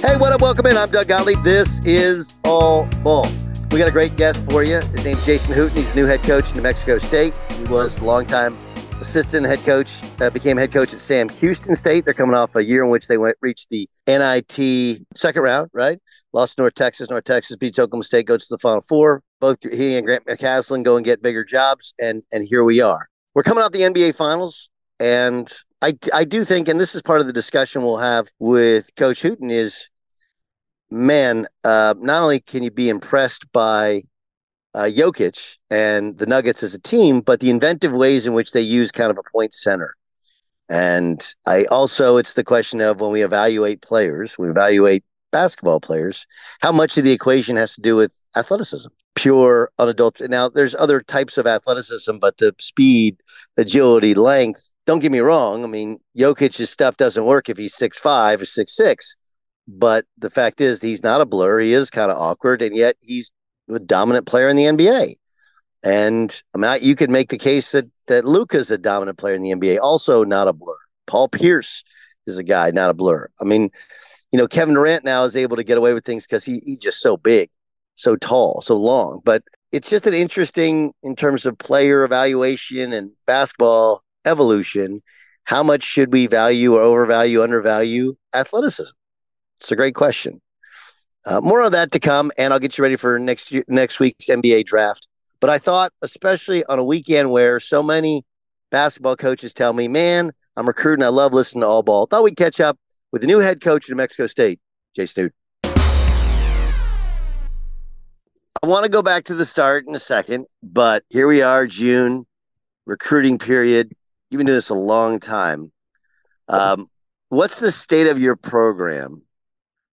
Hey, 0.00 0.16
what 0.16 0.32
up? 0.32 0.40
Welcome 0.40 0.66
in. 0.66 0.76
I'm 0.76 0.90
Doug 0.90 1.08
Gottlieb. 1.08 1.42
This 1.42 1.80
is 1.84 2.36
All 2.44 2.86
Ball. 3.02 3.28
We 3.70 3.78
got 3.78 3.88
a 3.88 3.92
great 3.92 4.16
guest 4.16 4.48
for 4.50 4.62
you. 4.62 4.76
His 4.76 5.04
name's 5.04 5.26
Jason 5.26 5.54
Hooten. 5.54 5.76
He's 5.76 5.90
the 5.90 5.96
new 6.00 6.06
head 6.06 6.22
coach 6.22 6.50
in 6.50 6.56
New 6.56 6.62
Mexico 6.62 6.98
State. 6.98 7.36
He 7.52 7.64
was 7.64 7.98
a 7.98 8.04
longtime 8.04 8.58
assistant 9.00 9.46
head 9.46 9.60
coach, 9.60 10.02
uh, 10.20 10.30
became 10.30 10.56
head 10.56 10.72
coach 10.72 10.94
at 10.94 11.00
Sam 11.00 11.28
Houston 11.28 11.74
State. 11.74 12.04
They're 12.04 12.14
coming 12.14 12.36
off 12.36 12.56
a 12.56 12.64
year 12.64 12.84
in 12.84 12.90
which 12.90 13.08
they 13.08 13.18
went 13.18 13.36
reached 13.40 13.68
the 13.70 13.88
NIT 14.06 15.06
second 15.14 15.42
round, 15.42 15.70
right? 15.72 15.98
Lost 16.32 16.58
North 16.58 16.74
Texas. 16.74 17.10
North 17.10 17.24
Texas 17.24 17.56
beats 17.56 17.78
Oklahoma 17.78 18.04
State, 18.04 18.26
goes 18.26 18.46
to 18.46 18.54
the 18.54 18.58
Final 18.58 18.80
Four. 18.80 19.22
Both 19.40 19.58
he 19.62 19.96
and 19.96 20.06
Grant 20.06 20.26
McCasland 20.26 20.84
go 20.84 20.96
and 20.96 21.04
get 21.04 21.22
bigger 21.22 21.44
jobs, 21.44 21.94
and 22.00 22.22
and 22.32 22.44
here 22.44 22.64
we 22.64 22.80
are. 22.80 23.08
We're 23.38 23.44
coming 23.44 23.62
off 23.62 23.70
the 23.70 23.82
NBA 23.82 24.16
Finals, 24.16 24.68
and 24.98 25.48
I 25.80 25.96
I 26.12 26.24
do 26.24 26.44
think, 26.44 26.66
and 26.66 26.80
this 26.80 26.96
is 26.96 27.02
part 27.02 27.20
of 27.20 27.28
the 27.28 27.32
discussion 27.32 27.82
we'll 27.82 27.98
have 27.98 28.26
with 28.40 28.92
Coach 28.96 29.22
Hooten 29.22 29.52
is 29.52 29.88
man, 30.90 31.46
uh, 31.62 31.94
not 32.00 32.20
only 32.24 32.40
can 32.40 32.64
you 32.64 32.72
be 32.72 32.88
impressed 32.88 33.52
by 33.52 34.02
uh, 34.74 34.90
Jokic 34.90 35.56
and 35.70 36.18
the 36.18 36.26
Nuggets 36.26 36.64
as 36.64 36.74
a 36.74 36.80
team, 36.80 37.20
but 37.20 37.38
the 37.38 37.50
inventive 37.50 37.92
ways 37.92 38.26
in 38.26 38.34
which 38.34 38.50
they 38.50 38.60
use 38.60 38.90
kind 38.90 39.12
of 39.12 39.18
a 39.18 39.30
point 39.30 39.54
center. 39.54 39.94
And 40.68 41.22
I 41.46 41.64
also, 41.66 42.16
it's 42.16 42.34
the 42.34 42.42
question 42.42 42.80
of 42.80 43.00
when 43.00 43.12
we 43.12 43.22
evaluate 43.22 43.82
players, 43.82 44.36
we 44.36 44.50
evaluate 44.50 45.04
basketball 45.30 45.78
players, 45.78 46.26
how 46.60 46.72
much 46.72 46.98
of 46.98 47.04
the 47.04 47.12
equation 47.12 47.54
has 47.54 47.76
to 47.76 47.82
do 47.82 47.94
with 47.94 48.12
athleticism, 48.34 48.88
pure, 49.18 49.70
unadulterated. 49.78 50.30
Now, 50.30 50.48
there's 50.48 50.74
other 50.74 51.00
types 51.00 51.38
of 51.38 51.46
athleticism, 51.46 52.18
but 52.18 52.38
the 52.38 52.54
speed, 52.58 53.16
agility, 53.56 54.14
length, 54.14 54.72
don't 54.86 55.00
get 55.00 55.12
me 55.12 55.18
wrong. 55.18 55.64
I 55.64 55.66
mean, 55.66 55.98
Jokic's 56.16 56.70
stuff 56.70 56.96
doesn't 56.96 57.24
work 57.24 57.48
if 57.48 57.58
he's 57.58 57.74
six 57.74 57.98
five 57.98 58.40
or 58.40 58.44
six 58.44 58.74
six. 58.76 59.16
But 59.66 60.06
the 60.16 60.30
fact 60.30 60.60
is, 60.60 60.80
he's 60.80 61.02
not 61.02 61.20
a 61.20 61.26
blur. 61.26 61.60
He 61.60 61.74
is 61.74 61.90
kind 61.90 62.10
of 62.10 62.16
awkward, 62.16 62.62
and 62.62 62.74
yet 62.74 62.96
he's 63.00 63.30
a 63.68 63.78
dominant 63.78 64.26
player 64.26 64.48
in 64.48 64.56
the 64.56 64.64
NBA. 64.64 65.16
And 65.82 66.42
I 66.54 66.58
mean, 66.58 66.78
you 66.80 66.94
could 66.94 67.10
make 67.10 67.28
the 67.28 67.38
case 67.38 67.72
that 67.72 67.84
that 68.06 68.24
Luka's 68.24 68.70
a 68.70 68.78
dominant 68.78 69.18
player 69.18 69.34
in 69.34 69.42
the 69.42 69.50
NBA, 69.50 69.78
also 69.80 70.24
not 70.24 70.48
a 70.48 70.52
blur. 70.52 70.78
Paul 71.06 71.28
Pierce 71.28 71.84
is 72.26 72.38
a 72.38 72.44
guy, 72.44 72.70
not 72.70 72.90
a 72.90 72.94
blur. 72.94 73.28
I 73.40 73.44
mean, 73.44 73.70
you 74.32 74.38
know, 74.38 74.48
Kevin 74.48 74.74
Durant 74.74 75.04
now 75.04 75.24
is 75.24 75.36
able 75.36 75.56
to 75.56 75.64
get 75.64 75.78
away 75.78 75.94
with 75.94 76.04
things 76.04 76.26
because 76.26 76.44
he, 76.44 76.60
he's 76.64 76.78
just 76.78 77.00
so 77.00 77.16
big, 77.16 77.50
so 77.98 78.16
tall, 78.16 78.62
so 78.62 78.76
long. 78.76 79.20
But 79.24 79.42
it's 79.72 79.90
just 79.90 80.06
an 80.06 80.14
interesting 80.14 80.94
in 81.02 81.16
terms 81.16 81.44
of 81.44 81.58
player 81.58 82.04
evaluation 82.04 82.92
and 82.92 83.10
basketball 83.26 84.02
evolution. 84.24 85.02
How 85.44 85.62
much 85.62 85.82
should 85.82 86.12
we 86.12 86.26
value 86.26 86.76
or 86.76 86.80
overvalue, 86.80 87.42
undervalue 87.42 88.16
athleticism? 88.34 88.92
It's 89.58 89.72
a 89.72 89.76
great 89.76 89.94
question. 89.94 90.40
Uh, 91.26 91.40
more 91.40 91.60
on 91.60 91.72
that 91.72 91.90
to 91.92 92.00
come, 92.00 92.30
and 92.38 92.52
I'll 92.52 92.60
get 92.60 92.78
you 92.78 92.82
ready 92.82 92.96
for 92.96 93.18
next 93.18 93.52
next 93.66 93.98
week's 93.98 94.28
NBA 94.28 94.64
draft. 94.64 95.08
But 95.40 95.50
I 95.50 95.58
thought, 95.58 95.92
especially 96.00 96.64
on 96.66 96.78
a 96.78 96.84
weekend 96.84 97.30
where 97.30 97.60
so 97.60 97.82
many 97.82 98.24
basketball 98.70 99.16
coaches 99.16 99.52
tell 99.52 99.72
me, 99.72 99.88
"Man, 99.88 100.32
I'm 100.56 100.66
recruiting. 100.66 101.04
I 101.04 101.08
love 101.08 101.32
listening 101.32 101.62
to 101.62 101.66
all 101.66 101.82
ball." 101.82 102.06
Thought 102.06 102.22
we'd 102.22 102.36
catch 102.36 102.60
up 102.60 102.78
with 103.10 103.22
the 103.22 103.26
new 103.26 103.40
head 103.40 103.60
coach 103.60 103.88
in 103.88 103.94
New 103.94 103.96
Mexico 103.96 104.26
State, 104.26 104.60
Jason 104.94 105.24
Hooten. 105.24 105.34
I 108.62 108.66
want 108.66 108.84
to 108.84 108.90
go 108.90 109.02
back 109.02 109.24
to 109.24 109.34
the 109.34 109.46
start 109.46 109.86
in 109.86 109.94
a 109.94 110.00
second, 110.00 110.46
but 110.62 111.04
here 111.08 111.28
we 111.28 111.42
are, 111.42 111.66
June 111.66 112.26
recruiting 112.86 113.38
period. 113.38 113.94
You've 114.30 114.38
been 114.38 114.46
doing 114.46 114.56
this 114.56 114.70
a 114.70 114.74
long 114.74 115.20
time. 115.20 115.72
Um, 116.48 116.88
what's 117.28 117.60
the 117.60 117.70
state 117.70 118.06
of 118.06 118.18
your 118.18 118.34
program 118.34 119.22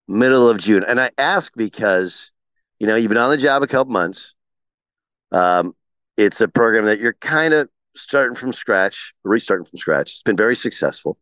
middle 0.08 0.50
of 0.50 0.58
June. 0.58 0.84
And 0.88 1.00
I 1.00 1.12
ask 1.18 1.54
because, 1.56 2.32
you 2.80 2.88
know, 2.88 2.96
you've 2.96 3.10
been 3.10 3.18
on 3.18 3.30
the 3.30 3.38
job 3.38 3.64
a 3.64 3.68
couple 3.68 3.92
months. 3.92 4.34
Um, 5.32 5.76
it's 6.18 6.42
a 6.42 6.48
program 6.48 6.86
that 6.86 7.00
you're 7.00 7.14
kind 7.14 7.54
of 7.54 7.70
starting 7.96 8.36
from 8.36 8.54
scratch, 8.54 9.14
restarting 9.24 9.66
from 9.66 9.80
scratch. 9.80 10.12
It's 10.12 10.24
been 10.24 10.38
very 10.38 10.56
successful. 10.56 11.18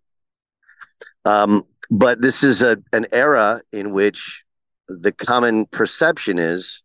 Um, 1.25 1.65
but 1.89 2.21
this 2.21 2.43
is 2.43 2.61
a 2.61 2.77
an 2.91 3.07
era 3.11 3.61
in 3.71 3.91
which 3.91 4.43
the 4.87 5.11
common 5.11 5.65
perception 5.65 6.37
is 6.37 6.82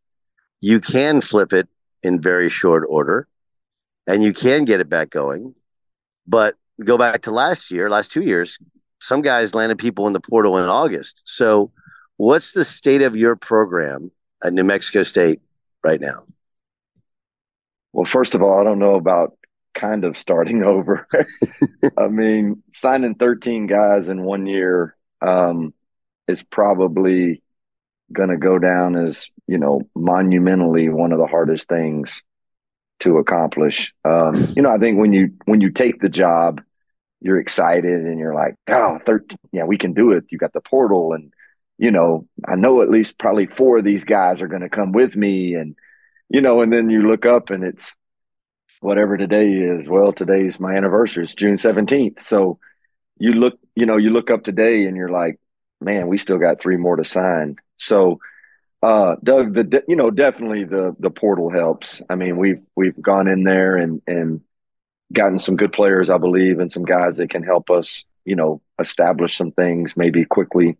you 0.60 0.80
can 0.80 1.20
flip 1.20 1.52
it 1.52 1.68
in 2.02 2.20
very 2.20 2.48
short 2.48 2.84
order 2.88 3.26
and 4.06 4.22
you 4.22 4.32
can 4.32 4.64
get 4.64 4.80
it 4.80 4.88
back 4.88 5.10
going. 5.10 5.54
But 6.26 6.56
go 6.84 6.98
back 6.98 7.22
to 7.22 7.30
last 7.30 7.70
year, 7.70 7.90
last 7.90 8.12
two 8.12 8.22
years, 8.22 8.58
some 9.00 9.22
guys 9.22 9.54
landed 9.54 9.78
people 9.78 10.06
in 10.06 10.12
the 10.12 10.20
portal 10.20 10.58
in 10.58 10.64
August. 10.64 11.22
So 11.24 11.72
What's 12.18 12.50
the 12.52 12.64
state 12.64 13.02
of 13.02 13.14
your 13.14 13.36
program 13.36 14.10
at 14.42 14.52
New 14.52 14.64
Mexico 14.64 15.04
State 15.04 15.40
right 15.84 16.00
now? 16.00 16.24
Well, 17.92 18.06
first 18.06 18.34
of 18.34 18.42
all, 18.42 18.60
I 18.60 18.64
don't 18.64 18.80
know 18.80 18.96
about 18.96 19.38
kind 19.72 20.04
of 20.04 20.18
starting 20.18 20.62
over. 20.64 21.06
I 21.96 22.08
mean, 22.08 22.64
signing 22.74 23.14
13 23.14 23.68
guys 23.68 24.08
in 24.08 24.24
one 24.24 24.46
year 24.46 24.96
um, 25.22 25.72
is 26.26 26.42
probably 26.42 27.40
going 28.12 28.30
to 28.30 28.36
go 28.36 28.58
down 28.58 28.96
as, 28.96 29.28
you 29.46 29.58
know, 29.58 29.82
monumentally 29.94 30.88
one 30.88 31.12
of 31.12 31.18
the 31.18 31.26
hardest 31.26 31.68
things 31.68 32.22
to 33.00 33.18
accomplish. 33.18 33.92
Um, 34.04 34.52
you 34.56 34.62
know, 34.62 34.70
I 34.70 34.78
think 34.78 34.98
when 34.98 35.12
you 35.12 35.34
when 35.44 35.60
you 35.60 35.70
take 35.70 36.00
the 36.00 36.08
job, 36.08 36.62
you're 37.20 37.40
excited 37.40 38.04
and 38.04 38.18
you're 38.18 38.34
like, 38.34 38.54
oh, 38.68 38.98
13, 39.04 39.38
yeah, 39.52 39.64
we 39.64 39.78
can 39.78 39.92
do 39.92 40.12
it. 40.12 40.24
You 40.30 40.38
got 40.38 40.52
the 40.52 40.60
portal 40.60 41.12
and 41.12 41.32
you 41.78 41.92
know, 41.92 42.26
I 42.46 42.56
know 42.56 42.82
at 42.82 42.90
least 42.90 43.18
probably 43.18 43.46
four 43.46 43.78
of 43.78 43.84
these 43.84 44.04
guys 44.04 44.42
are 44.42 44.48
going 44.48 44.62
to 44.62 44.68
come 44.68 44.92
with 44.92 45.14
me. 45.14 45.54
And, 45.54 45.76
you 46.28 46.40
know, 46.40 46.60
and 46.60 46.72
then 46.72 46.90
you 46.90 47.08
look 47.08 47.24
up 47.24 47.50
and 47.50 47.62
it's 47.62 47.90
whatever 48.80 49.16
today 49.16 49.48
is. 49.50 49.88
Well, 49.88 50.12
today's 50.12 50.58
my 50.58 50.74
anniversary. 50.74 51.24
It's 51.24 51.34
June 51.34 51.56
17th. 51.56 52.20
So 52.20 52.58
you 53.18 53.32
look, 53.32 53.58
you 53.76 53.86
know, 53.86 53.96
you 53.96 54.10
look 54.10 54.30
up 54.30 54.42
today 54.42 54.86
and 54.86 54.96
you're 54.96 55.08
like, 55.08 55.38
man, 55.80 56.08
we 56.08 56.18
still 56.18 56.38
got 56.38 56.60
three 56.60 56.76
more 56.76 56.96
to 56.96 57.04
sign. 57.04 57.56
So, 57.78 58.20
uh, 58.82 59.16
Doug, 59.22 59.54
the, 59.54 59.82
you 59.88 59.96
know, 59.96 60.10
definitely 60.10 60.64
the, 60.64 60.94
the 60.98 61.10
portal 61.10 61.50
helps. 61.50 62.00
I 62.08 62.14
mean, 62.14 62.36
we've, 62.36 62.62
we've 62.76 63.00
gone 63.00 63.26
in 63.28 63.42
there 63.42 63.76
and, 63.76 64.02
and 64.06 64.42
gotten 65.12 65.38
some 65.38 65.56
good 65.56 65.72
players, 65.72 66.10
I 66.10 66.18
believe, 66.18 66.60
and 66.60 66.70
some 66.70 66.84
guys 66.84 67.16
that 67.16 67.30
can 67.30 67.42
help 67.42 67.70
us, 67.70 68.04
you 68.24 68.36
know, 68.36 68.60
establish 68.78 69.36
some 69.36 69.52
things 69.52 69.96
maybe 69.96 70.24
quickly 70.24 70.76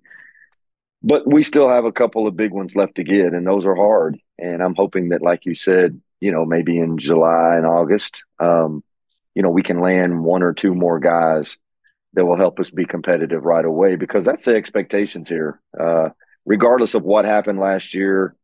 but 1.03 1.27
we 1.27 1.43
still 1.43 1.69
have 1.69 1.85
a 1.85 1.93
couple 1.93 2.27
of 2.27 2.37
big 2.37 2.53
ones 2.53 2.75
left 2.75 2.97
to 2.97 3.05
get, 3.05 3.33
and 3.33 3.47
those 3.47 3.65
are 3.67 3.77
hard. 3.77 4.19
And 4.39 4.63
I'm 4.63 4.75
hoping 4.75 5.11
that, 5.11 5.23
like 5.23 5.47
you 5.47 5.55
said, 5.55 6.01
you 6.21 6.33
know, 6.33 6.45
maybe 6.45 6.79
in 6.79 6.99
July 6.99 7.57
and 7.57 7.67
August, 7.67 8.23
um, 8.41 8.83
you 9.35 9.43
know, 9.43 9.51
we 9.51 9.63
can 9.63 9.81
land 9.81 10.25
one 10.25 10.43
or 10.43 10.53
two 10.53 10.75
more 10.75 10.99
guys 10.99 11.57
that 12.15 12.25
will 12.25 12.37
help 12.37 12.59
us 12.59 12.71
be 12.71 12.85
competitive 12.85 13.45
right 13.45 13.65
away 13.65 13.95
because 13.95 14.25
that's 14.25 14.45
the 14.45 14.57
expectations 14.57 15.29
here. 15.29 15.61
Uh, 15.79 16.09
regardless 16.49 16.95
of 16.95 17.05
what 17.05 17.27
happened 17.27 17.61
last 17.61 17.93
year 17.93 18.35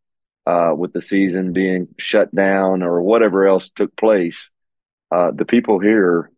uh, 0.47 0.73
with 0.77 0.93
the 0.93 1.01
season 1.01 1.55
being 1.55 1.89
shut 1.99 2.33
down 2.35 2.83
or 2.83 3.01
whatever 3.01 3.47
else 3.47 3.71
took 3.71 3.97
place, 3.97 4.51
uh, 5.11 5.31
the 5.35 5.47
people 5.47 5.79
here 5.79 6.31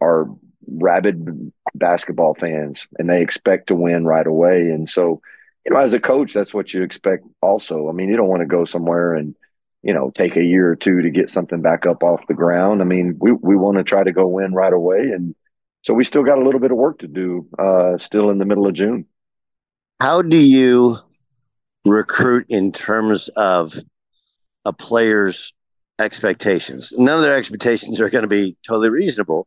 are 0.00 0.28
rabid 0.66 1.52
basketball 1.74 2.34
fans 2.34 2.88
and 2.98 3.08
they 3.08 3.20
expect 3.20 3.66
to 3.66 3.74
win 3.74 4.06
right 4.06 4.26
away. 4.26 4.70
And 4.70 4.88
so, 4.88 5.20
you 5.66 5.74
know, 5.74 5.78
as 5.78 5.92
a 5.92 6.00
coach, 6.00 6.32
that's 6.32 6.54
what 6.54 6.72
you 6.72 6.82
expect 6.82 7.26
also. 7.42 7.90
I 7.90 7.92
mean, 7.92 8.08
you 8.08 8.16
don't 8.16 8.28
want 8.28 8.40
to 8.40 8.46
go 8.46 8.64
somewhere 8.64 9.14
and, 9.14 9.34
you 9.82 9.92
know, 9.92 10.10
take 10.10 10.38
a 10.38 10.42
year 10.42 10.70
or 10.70 10.76
two 10.76 11.02
to 11.02 11.10
get 11.10 11.28
something 11.28 11.60
back 11.60 11.84
up 11.84 12.02
off 12.02 12.26
the 12.28 12.34
ground. 12.34 12.80
I 12.80 12.86
mean, 12.86 13.18
we, 13.20 13.32
we 13.32 13.56
want 13.56 13.76
to 13.76 13.84
try 13.84 14.02
to 14.02 14.12
go 14.12 14.26
win 14.26 14.54
right 14.54 14.72
away. 14.72 15.00
And 15.00 15.34
so 15.82 15.92
we 15.92 16.04
still 16.04 16.24
got 16.24 16.38
a 16.38 16.44
little 16.44 16.60
bit 16.60 16.70
of 16.70 16.78
work 16.78 17.00
to 17.00 17.08
do, 17.08 17.46
uh, 17.58 17.98
still 17.98 18.30
in 18.30 18.38
the 18.38 18.46
middle 18.46 18.66
of 18.66 18.72
June. 18.72 19.04
How 20.00 20.22
do 20.22 20.38
you 20.38 20.96
recruit 21.84 22.46
in 22.48 22.72
terms 22.72 23.28
of 23.36 23.74
a 24.64 24.72
player's 24.72 25.52
expectations? 25.98 26.92
None 26.96 27.16
of 27.16 27.22
their 27.22 27.36
expectations 27.36 28.00
are 28.00 28.10
going 28.10 28.22
to 28.22 28.28
be 28.28 28.56
totally 28.66 28.90
reasonable, 28.90 29.46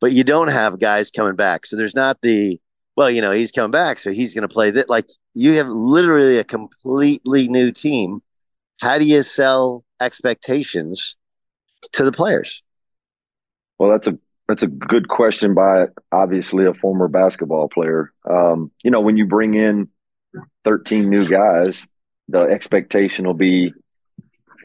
but 0.00 0.12
you 0.12 0.24
don't 0.24 0.48
have 0.48 0.80
guys 0.80 1.10
coming 1.10 1.36
back. 1.36 1.66
So 1.66 1.76
there's 1.76 1.94
not 1.94 2.20
the, 2.22 2.60
well, 2.96 3.10
you 3.10 3.20
know, 3.20 3.32
he's 3.32 3.52
coming 3.52 3.70
back, 3.70 3.98
so 3.98 4.12
he's 4.12 4.34
going 4.34 4.42
to 4.42 4.52
play 4.52 4.70
that. 4.70 4.88
Like 4.88 5.06
you 5.34 5.54
have 5.54 5.68
literally 5.68 6.38
a 6.38 6.44
completely 6.44 7.48
new 7.48 7.72
team. 7.72 8.22
How 8.80 8.98
do 8.98 9.04
you 9.04 9.22
sell 9.22 9.84
expectations 10.00 11.16
to 11.92 12.04
the 12.04 12.12
players? 12.12 12.62
Well, 13.78 13.90
that's 13.90 14.06
a 14.06 14.18
that's 14.48 14.62
a 14.62 14.66
good 14.66 15.08
question 15.08 15.54
by 15.54 15.86
obviously 16.10 16.66
a 16.66 16.74
former 16.74 17.08
basketball 17.08 17.68
player. 17.68 18.12
Um, 18.28 18.70
you 18.82 18.90
know, 18.90 19.00
when 19.00 19.16
you 19.16 19.26
bring 19.26 19.54
in 19.54 19.88
13 20.64 21.08
new 21.08 21.28
guys, 21.28 21.86
the 22.28 22.42
expectation 22.42 23.26
will 23.26 23.34
be 23.34 23.72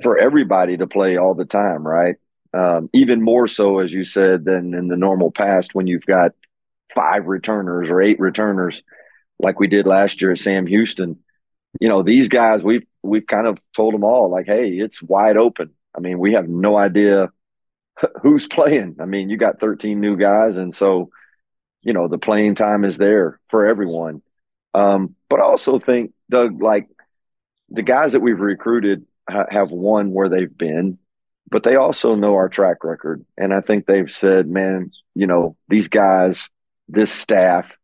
for 0.01 0.17
everybody 0.17 0.77
to 0.77 0.87
play 0.87 1.17
all 1.17 1.33
the 1.33 1.45
time, 1.45 1.85
right? 1.85 2.15
Um, 2.53 2.89
even 2.93 3.21
more 3.21 3.47
so, 3.47 3.79
as 3.79 3.93
you 3.93 4.03
said, 4.03 4.45
than 4.45 4.73
in 4.73 4.87
the 4.87 4.95
normal 4.97 5.31
past 5.31 5.75
when 5.75 5.87
you've 5.87 6.05
got 6.05 6.31
five 6.93 7.27
returners 7.27 7.89
or 7.89 8.01
eight 8.01 8.19
returners, 8.19 8.83
like 9.39 9.59
we 9.59 9.67
did 9.67 9.85
last 9.85 10.21
year 10.21 10.31
at 10.31 10.39
Sam 10.39 10.65
Houston. 10.65 11.19
You 11.79 11.89
know, 11.89 12.03
these 12.03 12.29
guys, 12.29 12.63
we've 12.63 12.85
we've 13.03 13.27
kind 13.27 13.47
of 13.47 13.59
told 13.75 13.93
them 13.93 14.03
all, 14.03 14.31
like, 14.31 14.45
hey, 14.45 14.69
it's 14.69 15.01
wide 15.01 15.37
open. 15.37 15.71
I 15.95 15.99
mean, 15.99 16.19
we 16.19 16.33
have 16.33 16.47
no 16.47 16.77
idea 16.77 17.29
who's 18.21 18.47
playing. 18.47 18.97
I 18.99 19.05
mean, 19.05 19.29
you 19.29 19.37
got 19.37 19.59
13 19.59 19.99
new 19.99 20.17
guys, 20.17 20.57
and 20.57 20.73
so 20.73 21.09
you 21.81 21.93
know 21.93 22.07
the 22.07 22.17
playing 22.17 22.55
time 22.55 22.85
is 22.85 22.97
there 22.97 23.39
for 23.49 23.67
everyone. 23.67 24.21
Um, 24.77 25.15
but 25.29 25.39
I 25.39 25.43
also 25.43 25.79
think, 25.79 26.13
Doug, 26.29 26.61
like 26.61 26.87
the 27.69 27.81
guys 27.81 28.11
that 28.11 28.19
we've 28.19 28.39
recruited 28.39 29.05
ha- 29.29 29.47
have 29.49 29.71
won 29.71 30.11
where 30.11 30.29
they've 30.29 30.55
been, 30.55 30.99
but 31.49 31.63
they 31.63 31.75
also 31.75 32.15
know 32.15 32.35
our 32.35 32.49
track 32.49 32.83
record, 32.83 33.25
and 33.37 33.53
I 33.53 33.61
think 33.61 33.85
they've 33.85 34.11
said, 34.11 34.47
man, 34.47 34.91
you 35.15 35.27
know, 35.27 35.55
these 35.67 35.87
guys, 35.87 36.49
this 36.87 37.11
staff, 37.11 37.75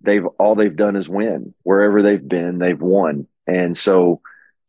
they've 0.00 0.24
all 0.38 0.54
they've 0.54 0.74
done 0.74 0.96
is 0.96 1.08
win 1.08 1.54
wherever 1.64 2.02
they've 2.02 2.26
been, 2.26 2.58
they've 2.58 2.80
won, 2.80 3.26
and 3.46 3.76
so 3.76 4.20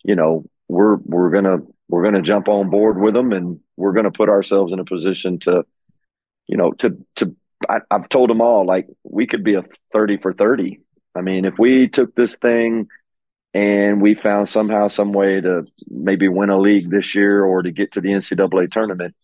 you 0.03 0.15
know 0.15 0.45
we're 0.67 0.95
we're 0.97 1.29
gonna 1.29 1.57
we're 1.87 2.03
gonna 2.03 2.21
jump 2.21 2.47
on 2.47 2.69
board 2.69 2.99
with 2.99 3.13
them 3.13 3.31
and 3.31 3.59
we're 3.77 3.93
to 3.93 4.11
put 4.11 4.29
ourselves 4.29 4.71
in 4.73 4.79
a 4.79 4.85
position 4.85 5.39
to, 5.39 5.63
you 6.47 6.57
know, 6.57 6.71
to 6.73 6.97
to. 7.15 7.35
I, 7.69 7.77
I've 7.89 8.09
told 8.09 8.29
them 8.29 8.41
all 8.41 8.65
like 8.65 8.87
we 9.03 9.27
could 9.27 9.43
be 9.43 9.55
a 9.55 9.63
thirty 9.93 10.17
for 10.17 10.33
thirty. 10.33 10.82
I 11.15 11.21
mean, 11.21 11.45
if 11.45 11.57
we 11.59 11.87
took 11.87 12.15
this 12.15 12.35
thing 12.37 12.87
and 13.53 14.01
we 14.01 14.15
found 14.15 14.49
somehow 14.49 14.87
some 14.87 15.13
way 15.13 15.41
to 15.41 15.65
maybe 15.87 16.27
win 16.27 16.49
a 16.49 16.59
league 16.59 16.89
this 16.89 17.15
year 17.15 17.43
or 17.43 17.61
to 17.61 17.71
get 17.71 17.93
to 17.93 18.01
the 18.01 18.09
NCAA 18.09 18.71
tournament, 18.71 19.15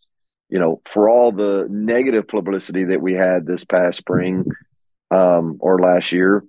you 0.49 0.59
know, 0.59 0.81
for 0.85 1.09
all 1.09 1.31
the 1.31 1.67
negative 1.69 2.27
publicity 2.27 2.85
that 2.85 3.01
we 3.01 3.13
had 3.13 3.45
this 3.45 3.63
past 3.63 3.97
spring 3.97 4.45
um, 5.11 5.57
or 5.59 5.79
last 5.79 6.11
year 6.11 6.43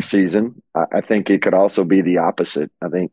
season, 0.00 0.62
I, 0.74 0.84
I 0.94 1.00
think 1.00 1.30
it 1.30 1.42
could 1.42 1.54
also 1.54 1.84
be 1.84 2.00
the 2.02 2.18
opposite. 2.18 2.70
I 2.82 2.88
think 2.88 3.12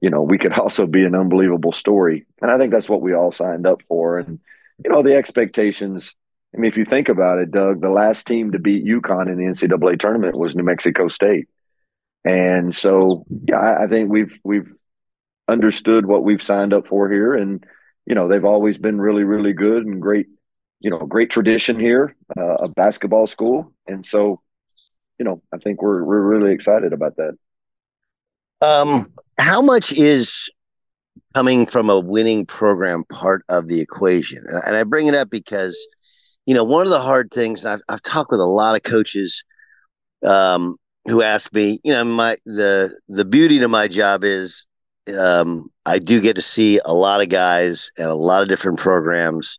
you 0.00 0.10
know, 0.10 0.22
we 0.22 0.38
could 0.38 0.52
also 0.58 0.86
be 0.86 1.04
an 1.04 1.14
unbelievable 1.14 1.72
story. 1.72 2.26
And 2.40 2.50
I 2.50 2.58
think 2.58 2.72
that's 2.72 2.88
what 2.88 3.02
we 3.02 3.14
all 3.14 3.32
signed 3.32 3.66
up 3.66 3.82
for. 3.88 4.18
And, 4.18 4.40
you 4.84 4.90
know, 4.90 5.02
the 5.02 5.14
expectations. 5.14 6.14
I 6.56 6.58
mean, 6.58 6.70
if 6.70 6.78
you 6.78 6.84
think 6.86 7.08
about 7.08 7.38
it, 7.38 7.50
Doug, 7.50 7.82
the 7.82 7.90
last 7.90 8.26
team 8.26 8.52
to 8.52 8.58
beat 8.58 8.86
UConn 8.86 9.28
in 9.28 9.36
the 9.36 9.44
NCAA 9.44 9.98
tournament 9.98 10.38
was 10.38 10.56
New 10.56 10.62
Mexico 10.62 11.08
State. 11.08 11.48
And 12.24 12.74
so, 12.74 13.24
yeah, 13.46 13.58
I, 13.58 13.84
I 13.84 13.86
think 13.88 14.10
we've 14.10 14.36
we've 14.42 14.72
understood 15.48 16.06
what 16.06 16.24
we've 16.24 16.42
signed 16.42 16.72
up 16.72 16.88
for 16.88 17.10
here, 17.10 17.34
and 17.34 17.64
you 18.06 18.14
know, 18.14 18.26
they've 18.26 18.44
always 18.44 18.78
been 18.78 19.00
really, 19.00 19.24
really 19.24 19.52
good 19.52 19.84
and 19.84 20.00
great. 20.00 20.26
You 20.80 20.90
know, 20.90 20.98
great 20.98 21.30
tradition 21.30 21.80
here, 21.80 22.14
uh, 22.38 22.54
a 22.56 22.68
basketball 22.68 23.26
school, 23.26 23.72
and 23.86 24.04
so, 24.04 24.42
you 25.18 25.24
know, 25.24 25.40
I 25.52 25.56
think 25.58 25.80
we're 25.80 26.04
we're 26.04 26.20
really 26.20 26.52
excited 26.52 26.92
about 26.92 27.16
that. 27.16 27.36
Um, 28.60 29.12
how 29.38 29.62
much 29.62 29.92
is 29.92 30.50
coming 31.34 31.66
from 31.66 31.90
a 31.90 31.98
winning 31.98 32.44
program 32.44 33.04
part 33.04 33.42
of 33.48 33.68
the 33.68 33.80
equation? 33.80 34.44
And 34.66 34.76
I 34.76 34.84
bring 34.84 35.06
it 35.06 35.14
up 35.14 35.30
because, 35.30 35.78
you 36.46 36.54
know, 36.54 36.64
one 36.64 36.86
of 36.86 36.90
the 36.90 37.00
hard 37.00 37.30
things 37.30 37.64
I've, 37.64 37.82
I've 37.88 38.02
talked 38.02 38.30
with 38.30 38.40
a 38.40 38.46
lot 38.46 38.76
of 38.76 38.82
coaches 38.82 39.44
um, 40.24 40.76
who 41.06 41.22
ask 41.22 41.52
me, 41.52 41.80
you 41.84 41.92
know, 41.92 42.04
my 42.04 42.36
the 42.46 42.98
the 43.08 43.24
beauty 43.24 43.58
to 43.58 43.68
my 43.68 43.88
job 43.88 44.24
is 44.24 44.66
um, 45.18 45.70
I 45.84 45.98
do 45.98 46.20
get 46.20 46.36
to 46.36 46.42
see 46.42 46.80
a 46.84 46.94
lot 46.94 47.20
of 47.20 47.28
guys 47.28 47.90
and 47.98 48.08
a 48.08 48.14
lot 48.14 48.42
of 48.42 48.48
different 48.48 48.78
programs. 48.78 49.58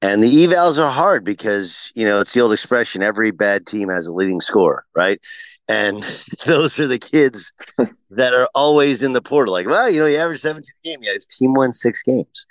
And 0.00 0.22
the 0.22 0.46
evals 0.46 0.78
are 0.78 0.90
hard 0.90 1.24
because, 1.24 1.90
you 1.94 2.04
know, 2.04 2.20
it's 2.20 2.32
the 2.32 2.40
old 2.40 2.52
expression 2.52 3.02
every 3.02 3.32
bad 3.32 3.66
team 3.66 3.88
has 3.88 4.06
a 4.06 4.12
leading 4.12 4.40
score, 4.40 4.84
right? 4.96 5.20
And 5.66 6.02
those 6.46 6.78
are 6.78 6.86
the 6.86 7.00
kids 7.00 7.52
that 8.10 8.34
are 8.34 8.48
always 8.54 9.02
in 9.02 9.12
the 9.12 9.22
portal. 9.22 9.52
Like, 9.52 9.66
well, 9.66 9.90
you 9.90 9.98
know, 9.98 10.06
you 10.06 10.16
average 10.16 10.40
17 10.40 10.62
game. 10.84 10.98
Yeah, 11.02 11.14
his 11.14 11.26
team 11.26 11.54
won 11.54 11.72
six 11.72 12.02
games. 12.02 12.46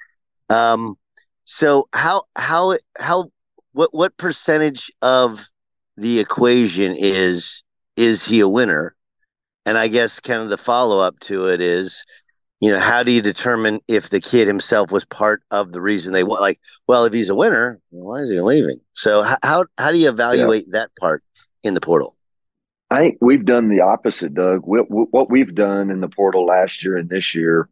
Um, 0.49 0.97
so 1.45 1.87
how 1.93 2.23
how 2.35 2.77
how 2.99 3.31
what 3.77 3.93
what 3.93 4.17
percentage 4.17 4.91
of 5.03 5.47
the 5.97 6.19
equation 6.19 6.95
is 6.97 7.61
is 7.95 8.25
he 8.25 8.39
a 8.39 8.49
winner? 8.49 8.95
And 9.67 9.77
I 9.77 9.87
guess 9.87 10.19
kind 10.19 10.41
of 10.41 10.49
the 10.49 10.57
follow 10.57 10.99
up 10.99 11.19
to 11.21 11.47
it 11.47 11.61
is, 11.61 12.03
you 12.59 12.71
know, 12.71 12.79
how 12.79 13.03
do 13.03 13.11
you 13.11 13.21
determine 13.21 13.81
if 13.87 14.09
the 14.09 14.19
kid 14.19 14.47
himself 14.47 14.91
was 14.91 15.05
part 15.05 15.43
of 15.51 15.73
the 15.73 15.81
reason 15.81 16.11
they 16.11 16.23
won? 16.23 16.39
Like, 16.39 16.59
well, 16.87 17.05
if 17.05 17.13
he's 17.13 17.29
a 17.29 17.35
winner, 17.35 17.79
why 17.91 18.21
is 18.21 18.31
he 18.31 18.41
leaving? 18.41 18.79
So 18.93 19.21
how 19.43 19.65
how 19.77 19.91
do 19.91 19.97
you 19.97 20.09
evaluate 20.09 20.65
yeah. 20.67 20.79
that 20.79 20.91
part 20.99 21.23
in 21.63 21.75
the 21.75 21.81
portal? 21.81 22.15
I 22.89 22.99
think 22.99 23.17
we've 23.21 23.45
done 23.45 23.69
the 23.69 23.81
opposite, 23.81 24.33
Doug. 24.33 24.61
What 24.63 25.29
we've 25.29 25.53
done 25.53 25.91
in 25.91 25.99
the 25.99 26.09
portal 26.09 26.47
last 26.47 26.83
year 26.83 26.97
and 26.97 27.09
this 27.09 27.35
year 27.35 27.69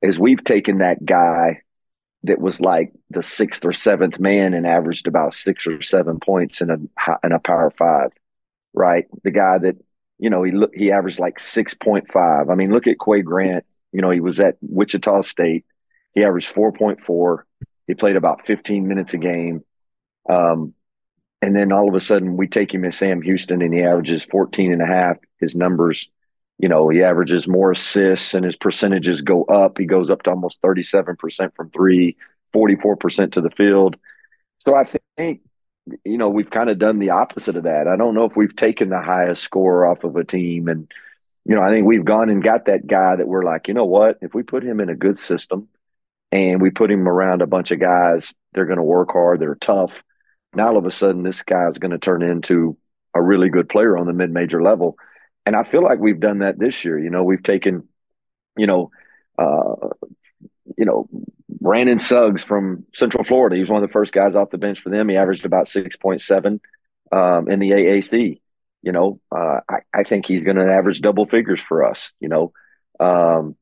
is 0.00 0.18
we've 0.18 0.42
taken 0.42 0.78
that 0.78 1.04
guy 1.04 1.63
that 2.24 2.40
was 2.40 2.60
like 2.60 2.92
the 3.10 3.22
sixth 3.22 3.64
or 3.64 3.72
seventh 3.72 4.18
man 4.18 4.54
and 4.54 4.66
averaged 4.66 5.06
about 5.06 5.34
six 5.34 5.66
or 5.66 5.80
seven 5.82 6.18
points 6.18 6.60
in 6.60 6.70
a 6.70 6.76
in 7.24 7.32
a 7.32 7.38
power 7.38 7.70
five, 7.70 8.10
right? 8.72 9.04
The 9.22 9.30
guy 9.30 9.58
that 9.58 9.76
you 10.18 10.30
know 10.30 10.42
he 10.42 10.52
he 10.74 10.90
averaged 10.90 11.18
like 11.18 11.38
six 11.38 11.74
point 11.74 12.10
five. 12.12 12.50
I 12.50 12.54
mean, 12.54 12.72
look 12.72 12.86
at 12.86 12.98
Qua 12.98 13.20
Grant. 13.22 13.64
You 13.92 14.00
know, 14.00 14.10
he 14.10 14.20
was 14.20 14.40
at 14.40 14.56
Wichita 14.60 15.22
State. 15.22 15.64
He 16.14 16.24
averaged 16.24 16.48
four 16.48 16.72
point 16.72 17.00
four. 17.02 17.46
He 17.86 17.94
played 17.94 18.16
about 18.16 18.46
fifteen 18.46 18.88
minutes 18.88 19.14
a 19.14 19.18
game. 19.18 19.62
Um, 20.28 20.74
and 21.42 21.54
then 21.54 21.72
all 21.72 21.88
of 21.88 21.94
a 21.94 22.00
sudden 22.00 22.38
we 22.38 22.48
take 22.48 22.72
him 22.72 22.86
as 22.86 22.96
Sam 22.96 23.20
Houston 23.20 23.60
and 23.60 23.74
he 23.74 23.82
averages 23.82 24.24
14 24.24 24.72
and 24.72 24.80
a 24.80 24.86
half. 24.86 25.18
His 25.38 25.54
numbers, 25.54 26.08
you 26.58 26.68
know, 26.68 26.88
he 26.88 27.02
averages 27.02 27.46
more 27.48 27.72
assists 27.72 28.34
and 28.34 28.44
his 28.44 28.56
percentages 28.56 29.22
go 29.22 29.44
up. 29.44 29.78
He 29.78 29.86
goes 29.86 30.10
up 30.10 30.22
to 30.22 30.30
almost 30.30 30.62
37% 30.62 31.54
from 31.54 31.70
three, 31.70 32.16
44% 32.54 33.32
to 33.32 33.40
the 33.40 33.50
field. 33.50 33.96
So 34.60 34.74
I 34.74 34.84
think, 35.16 35.40
you 36.04 36.18
know, 36.18 36.28
we've 36.28 36.50
kind 36.50 36.70
of 36.70 36.78
done 36.78 36.98
the 36.98 37.10
opposite 37.10 37.56
of 37.56 37.64
that. 37.64 37.88
I 37.88 37.96
don't 37.96 38.14
know 38.14 38.24
if 38.24 38.36
we've 38.36 38.54
taken 38.54 38.88
the 38.88 39.02
highest 39.02 39.42
score 39.42 39.86
off 39.86 40.04
of 40.04 40.16
a 40.16 40.24
team. 40.24 40.68
And, 40.68 40.90
you 41.44 41.54
know, 41.54 41.62
I 41.62 41.68
think 41.68 41.86
we've 41.86 42.04
gone 42.04 42.30
and 42.30 42.42
got 42.42 42.66
that 42.66 42.86
guy 42.86 43.16
that 43.16 43.28
we're 43.28 43.44
like, 43.44 43.68
you 43.68 43.74
know 43.74 43.84
what, 43.84 44.18
if 44.22 44.32
we 44.32 44.42
put 44.42 44.64
him 44.64 44.80
in 44.80 44.88
a 44.88 44.96
good 44.96 45.18
system 45.18 45.68
and 46.32 46.62
we 46.62 46.70
put 46.70 46.90
him 46.90 47.08
around 47.08 47.42
a 47.42 47.46
bunch 47.46 47.70
of 47.72 47.80
guys, 47.80 48.32
they're 48.52 48.66
going 48.66 48.78
to 48.78 48.82
work 48.82 49.10
hard, 49.12 49.40
they're 49.40 49.56
tough 49.56 50.02
now 50.54 50.68
all 50.68 50.76
of 50.76 50.86
a 50.86 50.90
sudden 50.90 51.22
this 51.22 51.42
guy's 51.42 51.78
going 51.78 51.90
to 51.90 51.98
turn 51.98 52.22
into 52.22 52.76
a 53.14 53.22
really 53.22 53.48
good 53.48 53.68
player 53.68 53.96
on 53.96 54.06
the 54.06 54.12
mid-major 54.12 54.62
level 54.62 54.96
and 55.46 55.56
i 55.56 55.64
feel 55.64 55.82
like 55.82 55.98
we've 55.98 56.20
done 56.20 56.38
that 56.38 56.58
this 56.58 56.84
year 56.84 56.98
you 56.98 57.10
know 57.10 57.24
we've 57.24 57.42
taken 57.42 57.88
you 58.56 58.66
know 58.66 58.90
uh, 59.38 59.88
you 60.76 60.84
know 60.84 61.08
Brandon 61.64 61.98
Suggs 61.98 62.44
from 62.44 62.84
Central 62.92 63.24
Florida. 63.24 63.56
He 63.56 63.60
was 63.60 63.70
one 63.70 63.82
of 63.82 63.88
the 63.88 63.92
first 63.92 64.12
guys 64.12 64.34
off 64.34 64.50
the 64.50 64.58
bench 64.58 64.80
for 64.80 64.90
them. 64.90 65.08
He 65.08 65.16
averaged 65.16 65.46
about 65.46 65.64
6.7 65.64 66.60
um, 67.10 67.50
in 67.50 67.58
the 67.58 67.70
AAC. 67.70 68.40
You 68.82 68.92
know, 68.92 69.18
uh, 69.34 69.60
I, 69.66 69.76
I, 69.94 70.02
think 70.02 70.26
he's 70.26 70.42
going 70.42 70.58
to 70.58 70.70
average 70.70 71.00
double 71.00 71.24
figures 71.24 71.62
for 71.62 71.84
us. 71.84 72.12
You 72.20 72.28
know, 72.28 72.52
um, 73.00 73.56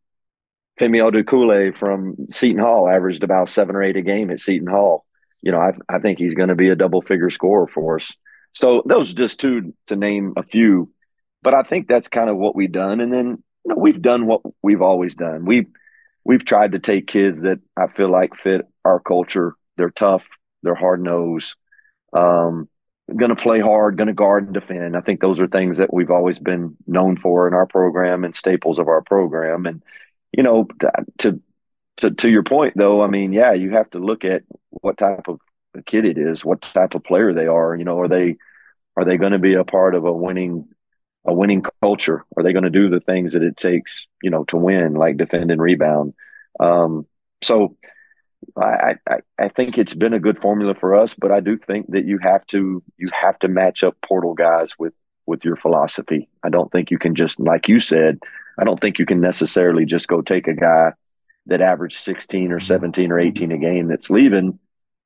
Femi 0.81 1.01
Odukale 1.01 1.77
from 1.77 2.17
Seton 2.33 2.61
Hall 2.61 2.89
averaged 2.89 3.23
about 3.23 3.49
seven 3.49 3.77
or 3.77 3.85
eight 3.85 3.97
a 3.97 4.03
game 4.03 4.33
at 4.33 4.41
Seton 4.41 4.67
Hall. 4.67 5.07
You 5.41 5.53
know, 5.53 5.59
I, 5.59 5.75
I 5.89 6.01
think 6.01 6.19
he's 6.19 6.35
going 6.35 6.49
to 6.49 6.57
be 6.57 6.71
a 6.71 6.77
double 6.77 7.03
figure 7.03 7.31
scorer 7.31 7.69
for 7.69 8.01
us. 8.01 8.13
So 8.53 8.83
those 8.85 9.15
just 9.15 9.39
two 9.39 9.75
to 9.87 9.95
name 9.95 10.35
a 10.37 10.43
few. 10.43 10.91
But 11.43 11.55
I 11.55 11.63
think 11.63 11.89
that's 11.89 12.09
kind 12.09 12.31
of 12.31 12.37
what 12.37 12.55
we've 12.55 12.73
done. 12.73 13.01
And 13.01 13.13
then 13.13 13.43
you 13.65 13.69
know, 13.69 13.77
we've 13.77 14.01
done 14.01 14.27
what 14.27 14.43
we've 14.63 14.83
always 14.83 15.15
done. 15.15 15.45
We've 15.45 15.69
we've 16.25 16.45
tried 16.45 16.73
to 16.73 16.79
take 16.79 17.07
kids 17.07 17.43
that 17.43 17.61
I 17.77 17.89
feel 17.89 18.11
like 18.11 18.35
fit 18.35 18.63
our 18.85 19.01
culture. 19.01 19.55
They're 19.77 19.91
tough, 19.91 20.29
they're 20.63 20.75
hard 20.75 21.03
nosed, 21.03 21.57
um, 22.13 22.69
going 23.15 23.35
to 23.35 23.37
play 23.37 23.61
hard, 23.61 23.97
going 23.97 24.09
to 24.09 24.15
guard 24.15 24.45
and 24.45 24.55
defend. 24.55 24.97
I 24.97 25.01
think 25.01 25.21
those 25.21 25.41
are 25.41 25.49
things 25.49 25.79
that 25.79 25.93
we've 25.93 26.11
always 26.11 26.39
been 26.39 26.77
known 26.87 27.17
for 27.17 27.49
in 27.49 27.55
our 27.55 27.67
program 27.67 28.25
and 28.25 28.35
staples 28.35 28.79
of 28.79 28.89
our 28.89 29.03
program. 29.03 29.67
And 29.67 29.83
you 30.33 30.43
know, 30.43 30.69
to 31.19 31.41
to 31.99 32.11
to 32.11 32.31
your 32.31 32.43
point 32.43 32.75
though, 32.77 33.03
I 33.03 33.09
mean, 33.09 33.33
yeah, 33.33 33.53
you 33.53 33.73
have 33.73 33.91
to 33.91 33.99
look 33.99 34.25
at 34.25 34.43
what 34.71 34.99
type 34.99 35.29
of 35.29 35.41
kid 35.87 36.05
it 36.05 36.19
is, 36.19 36.45
what 36.45 36.63
type 36.63 36.95
of 36.95 37.05
player 37.05 37.33
they 37.33 37.47
are. 37.47 37.75
You 37.75 37.85
know, 37.85 37.99
are 38.01 38.09
they 38.09 38.37
are 38.97 39.05
they 39.05 39.17
going 39.17 39.33
to 39.33 39.39
be 39.39 39.55
a 39.55 39.65
part 39.65 39.95
of 39.95 40.05
a 40.05 40.13
winning 40.13 40.69
a 41.25 41.33
winning 41.33 41.65
culture? 41.81 42.25
Are 42.37 42.43
they 42.43 42.53
going 42.53 42.65
to 42.65 42.71
do 42.71 42.89
the 42.89 43.01
things 43.01 43.33
that 43.33 43.43
it 43.43 43.57
takes, 43.57 44.07
you 44.23 44.31
know, 44.31 44.45
to 44.45 44.57
win, 44.57 44.95
like 44.95 45.17
defend 45.17 45.51
and 45.51 45.61
rebound? 45.61 46.15
Um, 46.59 47.07
so 47.43 47.77
I, 48.57 48.97
I, 49.09 49.19
I 49.39 49.49
think 49.49 49.79
it's 49.79 49.95
been 49.95 50.15
a 50.15 50.21
good 50.21 50.39
formula 50.39 50.75
for 50.75 50.95
us, 50.95 51.15
but 51.15 51.33
I 51.33 51.41
do 51.41 51.57
think 51.57 51.91
that 51.93 52.05
you 52.05 52.19
have 52.19 52.47
to 52.49 52.83
you 52.97 53.09
have 53.13 53.39
to 53.41 53.49
match 53.49 53.85
up 53.85 53.97
portal 54.05 54.35
guys 54.35 54.79
with 54.79 54.95
with 55.27 55.45
your 55.45 55.57
philosophy. 55.57 56.29
I 56.43 56.49
don't 56.49 56.71
think 56.71 56.91
you 56.91 56.99
can 56.99 57.15
just 57.15 57.39
like 57.39 57.69
you 57.69 57.81
said, 57.81 58.19
I 58.59 58.65
don't 58.65 58.81
think 58.81 58.99
you 58.99 59.07
can 59.07 59.21
necessarily 59.21 59.85
just 59.85 60.09
go 60.09 60.21
take 60.21 60.49
a 60.49 60.55
guy 60.55 60.93
that 61.47 61.61
averaged 61.61 61.99
16 61.99 62.53
or 62.53 62.61
17 62.61 63.11
or 63.11 63.19
18 63.19 63.51
a 63.53 63.59
game 63.59 63.89
that's 63.89 64.11
leaving 64.11 64.59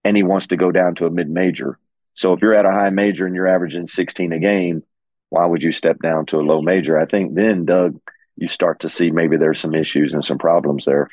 and 0.07 0.17
he 0.17 0.23
wants 0.23 0.49
to 0.49 0.57
go 0.57 0.71
down 0.71 0.95
to 0.95 1.07
a 1.07 1.11
mid 1.11 1.29
major. 1.29 1.79
So 2.15 2.33
if 2.33 2.41
you're 2.41 2.55
at 2.55 2.65
a 2.65 2.71
high 2.71 2.91
major 2.91 3.27
and 3.27 3.35
you're 3.35 3.49
averaging 3.49 3.89
16 3.89 4.33
a 4.33 4.39
game, 4.39 4.85
why 5.31 5.47
would 5.47 5.63
you 5.63 5.73
step 5.73 6.01
down 6.01 6.27
to 6.27 6.41
a 6.41 6.43
low 6.43 6.63
major? 6.63 6.99
I 6.99 7.07
think 7.07 7.35
then, 7.35 7.65
Doug, 7.65 8.01
you 8.37 8.49
start 8.49 8.81
to 8.81 8.89
see 8.89 9.11
maybe 9.11 9.37
there's 9.37 9.61
some 9.61 9.75
issues 9.75 10.13
and 10.13 10.25
some 10.25 10.39
problems 10.39 10.85
there. 10.85 11.09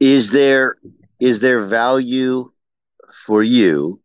Is 0.00 0.30
there 0.30 0.76
is 1.20 1.40
there 1.40 1.64
value 1.64 2.50
for 3.26 3.42
you 3.42 4.00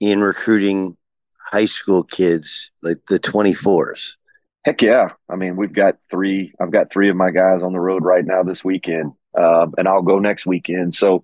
in 0.00 0.20
recruiting 0.20 0.96
high 1.38 1.66
school 1.66 2.02
kids 2.02 2.70
like 2.82 2.98
the 3.06 3.20
24s? 3.20 4.16
Heck 4.64 4.82
yeah. 4.82 5.10
I 5.28 5.36
mean, 5.36 5.56
we've 5.56 5.72
got 5.72 5.98
three, 6.10 6.52
I've 6.60 6.72
got 6.72 6.90
three 6.90 7.08
of 7.08 7.16
my 7.16 7.30
guys 7.30 7.62
on 7.62 7.72
the 7.72 7.78
road 7.78 8.04
right 8.04 8.24
now 8.24 8.42
this 8.42 8.64
weekend, 8.64 9.12
uh, 9.38 9.68
and 9.78 9.86
I'll 9.86 10.02
go 10.02 10.18
next 10.18 10.44
weekend. 10.44 10.96
So, 10.96 11.22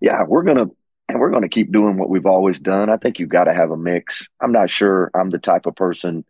yeah, 0.00 0.22
we're 0.26 0.42
going 0.42 0.56
to, 0.56 0.74
and 1.10 1.20
we're 1.20 1.30
going 1.30 1.42
to 1.42 1.50
keep 1.50 1.70
doing 1.70 1.98
what 1.98 2.08
we've 2.08 2.24
always 2.24 2.60
done. 2.60 2.88
I 2.88 2.96
think 2.96 3.18
you've 3.18 3.28
got 3.28 3.44
to 3.44 3.52
have 3.52 3.70
a 3.70 3.76
mix. 3.76 4.28
I'm 4.40 4.52
not 4.52 4.70
sure 4.70 5.10
I'm 5.14 5.28
the 5.28 5.38
type 5.38 5.66
of 5.66 5.76
person 5.76 6.24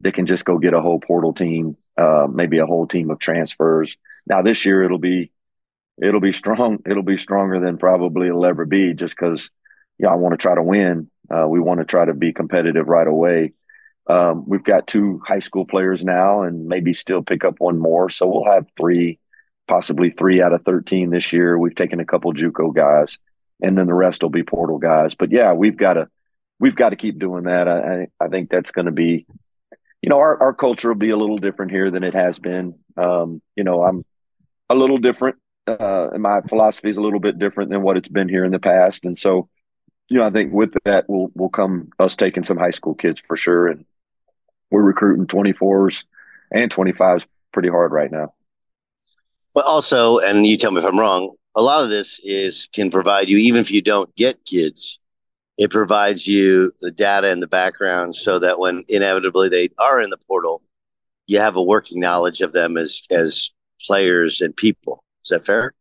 that 0.00 0.14
can 0.14 0.26
just 0.26 0.44
go 0.44 0.58
get 0.58 0.74
a 0.74 0.80
whole 0.80 1.00
portal 1.00 1.32
team, 1.32 1.76
uh, 1.96 2.26
maybe 2.30 2.58
a 2.58 2.66
whole 2.66 2.86
team 2.86 3.10
of 3.10 3.18
transfers. 3.18 3.96
Now 4.26 4.42
this 4.42 4.64
year 4.64 4.82
it'll 4.84 4.98
be 4.98 5.32
it'll 6.00 6.20
be 6.20 6.32
strong. 6.32 6.78
It'll 6.86 7.02
be 7.02 7.18
stronger 7.18 7.60
than 7.60 7.78
probably 7.78 8.28
it'll 8.28 8.46
ever 8.46 8.64
be, 8.64 8.94
just 8.94 9.16
because 9.16 9.50
know 9.98 10.08
I 10.08 10.14
want 10.14 10.32
to 10.32 10.38
try 10.38 10.54
to 10.54 10.62
win. 10.62 11.10
Uh, 11.30 11.46
we 11.48 11.60
want 11.60 11.80
to 11.80 11.86
try 11.86 12.04
to 12.04 12.14
be 12.14 12.32
competitive 12.32 12.88
right 12.88 13.06
away. 13.06 13.52
Um, 14.06 14.44
we've 14.46 14.64
got 14.64 14.86
two 14.86 15.20
high 15.26 15.40
school 15.40 15.66
players 15.66 16.02
now, 16.02 16.42
and 16.42 16.66
maybe 16.66 16.92
still 16.92 17.22
pick 17.22 17.44
up 17.44 17.56
one 17.58 17.78
more. 17.78 18.08
So 18.08 18.26
we'll 18.26 18.52
have 18.52 18.66
three, 18.78 19.18
possibly 19.66 20.10
three 20.10 20.40
out 20.40 20.54
of 20.54 20.64
thirteen 20.64 21.10
this 21.10 21.32
year. 21.32 21.58
We've 21.58 21.74
taken 21.74 22.00
a 22.00 22.06
couple 22.06 22.32
JUCO 22.32 22.74
guys, 22.74 23.18
and 23.60 23.76
then 23.76 23.86
the 23.86 23.94
rest 23.94 24.22
will 24.22 24.30
be 24.30 24.44
portal 24.44 24.78
guys. 24.78 25.14
But 25.14 25.30
yeah, 25.30 25.52
we've 25.52 25.76
got 25.76 25.94
to 25.94 26.08
we've 26.58 26.76
got 26.76 26.90
to 26.90 26.96
keep 26.96 27.18
doing 27.18 27.44
that. 27.44 27.68
I 27.68 28.06
I 28.18 28.28
think 28.28 28.48
that's 28.50 28.70
going 28.70 28.86
to 28.86 28.92
be 28.92 29.26
you 30.02 30.08
know, 30.08 30.18
our, 30.18 30.40
our 30.40 30.54
culture 30.54 30.88
will 30.88 30.94
be 30.94 31.10
a 31.10 31.16
little 31.16 31.38
different 31.38 31.72
here 31.72 31.90
than 31.90 32.04
it 32.04 32.14
has 32.14 32.38
been. 32.38 32.74
Um, 32.96 33.42
you 33.56 33.64
know, 33.64 33.82
I'm 33.84 34.04
a 34.70 34.74
little 34.74 34.98
different, 34.98 35.36
uh, 35.66 36.08
and 36.12 36.22
my 36.22 36.40
philosophy 36.42 36.90
is 36.90 36.96
a 36.96 37.00
little 37.00 37.20
bit 37.20 37.38
different 37.38 37.70
than 37.70 37.82
what 37.82 37.96
it's 37.96 38.08
been 38.08 38.28
here 38.28 38.44
in 38.44 38.52
the 38.52 38.58
past. 38.58 39.04
And 39.04 39.16
so, 39.16 39.48
you 40.08 40.18
know, 40.18 40.24
I 40.24 40.30
think 40.30 40.52
with 40.52 40.72
that 40.84 41.08
will 41.08 41.30
will 41.34 41.50
come 41.50 41.90
us 41.98 42.16
taking 42.16 42.42
some 42.42 42.56
high 42.56 42.70
school 42.70 42.94
kids 42.94 43.22
for 43.26 43.36
sure, 43.36 43.68
and 43.68 43.84
we're 44.70 44.84
recruiting 44.84 45.26
24s 45.26 46.04
and 46.50 46.72
25s 46.72 47.26
pretty 47.52 47.68
hard 47.68 47.92
right 47.92 48.10
now. 48.10 48.32
But 49.54 49.66
also, 49.66 50.18
and 50.18 50.46
you 50.46 50.56
tell 50.56 50.70
me 50.70 50.78
if 50.78 50.86
I'm 50.86 50.98
wrong, 50.98 51.34
a 51.54 51.60
lot 51.60 51.82
of 51.82 51.90
this 51.90 52.20
is 52.22 52.68
can 52.72 52.90
provide 52.90 53.28
you 53.28 53.36
even 53.38 53.60
if 53.60 53.70
you 53.70 53.82
don't 53.82 54.14
get 54.14 54.44
kids 54.44 55.00
it 55.58 55.70
provides 55.70 56.26
you 56.26 56.72
the 56.80 56.92
data 56.92 57.30
and 57.30 57.42
the 57.42 57.48
background 57.48 58.14
so 58.14 58.38
that 58.38 58.60
when 58.60 58.84
inevitably 58.88 59.48
they 59.48 59.68
are 59.78 60.00
in 60.00 60.08
the 60.08 60.16
portal, 60.16 60.62
you 61.26 61.40
have 61.40 61.56
a 61.56 61.62
working 61.62 62.00
knowledge 62.00 62.40
of 62.40 62.52
them 62.52 62.76
as 62.76 63.02
as 63.10 63.52
players 63.84 64.40
and 64.40 64.56
people. 64.56 65.04
Is 65.24 65.30
that 65.30 65.44
fair? 65.44 65.74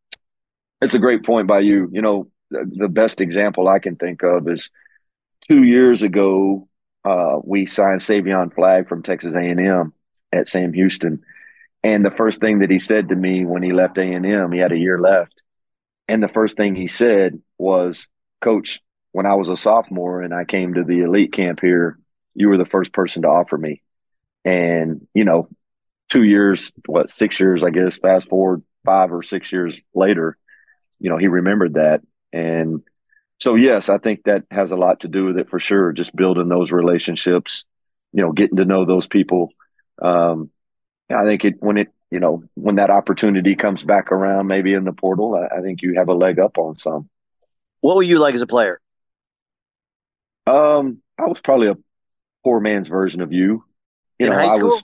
It's 0.81 0.95
a 0.95 0.99
great 0.99 1.23
point 1.23 1.47
by 1.47 1.59
you. 1.59 1.89
You 1.91 2.01
know, 2.01 2.27
the, 2.49 2.69
the 2.69 2.89
best 2.89 3.21
example 3.21 3.67
I 3.67 3.79
can 3.79 3.95
think 3.95 4.23
of 4.23 4.47
is 4.49 4.71
two 5.47 5.63
years 5.63 6.01
ago, 6.01 6.67
uh, 7.05 7.37
we 7.43 7.65
signed 7.65 8.01
Savion 8.01 8.53
Flagg 8.53 8.89
from 8.89 9.03
Texas 9.03 9.35
A&M 9.35 9.93
at 10.31 10.47
Sam 10.47 10.73
Houston. 10.73 11.23
And 11.83 12.03
the 12.03 12.11
first 12.11 12.41
thing 12.41 12.59
that 12.59 12.69
he 12.69 12.79
said 12.79 13.09
to 13.09 13.15
me 13.15 13.45
when 13.45 13.63
he 13.63 13.71
left 13.71 13.97
A&M, 13.97 14.51
he 14.51 14.59
had 14.59 14.71
a 14.71 14.77
year 14.77 14.99
left. 14.99 15.43
And 16.07 16.21
the 16.21 16.27
first 16.27 16.57
thing 16.57 16.75
he 16.75 16.87
said 16.87 17.41
was, 17.57 18.07
Coach, 18.41 18.81
when 19.17 19.25
I 19.25 19.33
was 19.33 19.49
a 19.49 19.57
sophomore 19.57 20.21
and 20.21 20.31
I 20.31 20.45
came 20.45 20.75
to 20.75 20.83
the 20.83 20.99
elite 20.99 21.33
camp 21.33 21.57
here, 21.59 21.97
you 22.35 22.49
were 22.49 22.57
the 22.59 22.65
first 22.65 22.93
person 22.93 23.23
to 23.23 23.27
offer 23.27 23.57
me. 23.57 23.81
And, 24.45 25.07
you 25.11 25.25
know, 25.25 25.49
two 26.07 26.21
years, 26.21 26.71
what, 26.85 27.09
six 27.09 27.39
years, 27.39 27.63
I 27.63 27.71
guess, 27.71 27.97
fast 27.97 28.29
forward 28.29 28.61
five 28.85 29.11
or 29.11 29.23
six 29.23 29.51
years 29.51 29.81
later, 29.95 30.37
you 30.99 31.09
know, 31.09 31.17
he 31.17 31.29
remembered 31.29 31.73
that. 31.73 32.01
And 32.31 32.83
so, 33.39 33.55
yes, 33.55 33.89
I 33.89 33.97
think 33.97 34.25
that 34.25 34.43
has 34.51 34.71
a 34.71 34.75
lot 34.75 34.99
to 34.99 35.07
do 35.07 35.25
with 35.25 35.39
it 35.39 35.49
for 35.49 35.59
sure. 35.59 35.93
Just 35.93 36.15
building 36.15 36.47
those 36.47 36.71
relationships, 36.71 37.65
you 38.13 38.21
know, 38.21 38.33
getting 38.33 38.57
to 38.57 38.65
know 38.65 38.85
those 38.85 39.07
people. 39.07 39.49
Um, 39.99 40.51
I 41.09 41.23
think 41.23 41.43
it, 41.43 41.55
when 41.57 41.79
it, 41.79 41.87
you 42.11 42.19
know, 42.19 42.43
when 42.53 42.75
that 42.75 42.91
opportunity 42.91 43.55
comes 43.55 43.83
back 43.83 44.11
around, 44.11 44.45
maybe 44.45 44.75
in 44.75 44.83
the 44.83 44.93
portal, 44.93 45.33
I, 45.33 45.57
I 45.57 45.61
think 45.61 45.81
you 45.81 45.95
have 45.95 46.07
a 46.07 46.13
leg 46.13 46.37
up 46.37 46.59
on 46.59 46.77
some. 46.77 47.09
What 47.81 47.95
were 47.95 48.03
you 48.03 48.19
like 48.19 48.35
as 48.35 48.41
a 48.41 48.45
player? 48.45 48.79
Um, 50.47 51.01
I 51.17 51.25
was 51.25 51.41
probably 51.41 51.67
a 51.67 51.77
poor 52.43 52.59
man's 52.59 52.87
version 52.87 53.21
of 53.21 53.33
you. 53.33 53.65
You 54.19 54.27
in 54.27 54.31
know, 54.31 54.39
I 54.39 54.55
was 54.55 54.83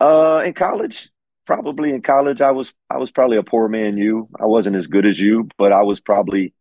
uh 0.00 0.42
in 0.46 0.54
college, 0.54 1.10
probably 1.46 1.90
in 1.90 2.02
college 2.02 2.40
I 2.40 2.52
was 2.52 2.72
I 2.88 2.98
was 2.98 3.10
probably 3.10 3.36
a 3.36 3.42
poor 3.42 3.68
man 3.68 3.98
you. 3.98 4.28
I 4.38 4.46
wasn't 4.46 4.76
as 4.76 4.86
good 4.86 5.04
as 5.04 5.18
you, 5.18 5.48
but 5.58 5.72
I 5.72 5.82
was 5.82 6.00
probably 6.00 6.54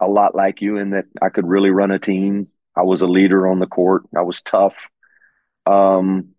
a 0.00 0.06
lot 0.06 0.34
like 0.34 0.60
you 0.60 0.76
in 0.76 0.90
that 0.90 1.06
I 1.20 1.30
could 1.30 1.46
really 1.46 1.70
run 1.70 1.90
a 1.90 1.98
team. 1.98 2.48
I 2.76 2.82
was 2.82 3.00
a 3.00 3.06
leader 3.06 3.48
on 3.48 3.58
the 3.58 3.66
court. 3.66 4.02
I 4.16 4.22
was 4.22 4.42
tough. 4.42 4.88
Um 5.66 6.34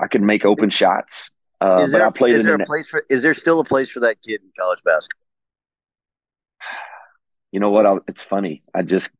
I 0.00 0.06
could 0.06 0.22
make 0.22 0.46
open 0.46 0.70
shots. 0.70 1.30
Uh, 1.60 1.82
is 1.82 1.92
there, 1.92 2.00
but 2.00 2.06
I 2.06 2.10
played 2.10 2.34
is 2.36 2.44
there 2.44 2.54
a 2.54 2.58
place 2.64 2.88
for 2.88 3.02
is 3.10 3.22
there 3.22 3.34
still 3.34 3.60
a 3.60 3.64
place 3.64 3.90
for 3.90 4.00
that 4.00 4.16
kid 4.22 4.40
in 4.42 4.50
college 4.58 4.82
basketball? 4.82 5.20
You 7.52 7.60
know 7.60 7.70
what? 7.70 7.84
I, 7.84 7.96
it's 8.08 8.22
funny. 8.22 8.62
I 8.74 8.82
just 8.82 9.10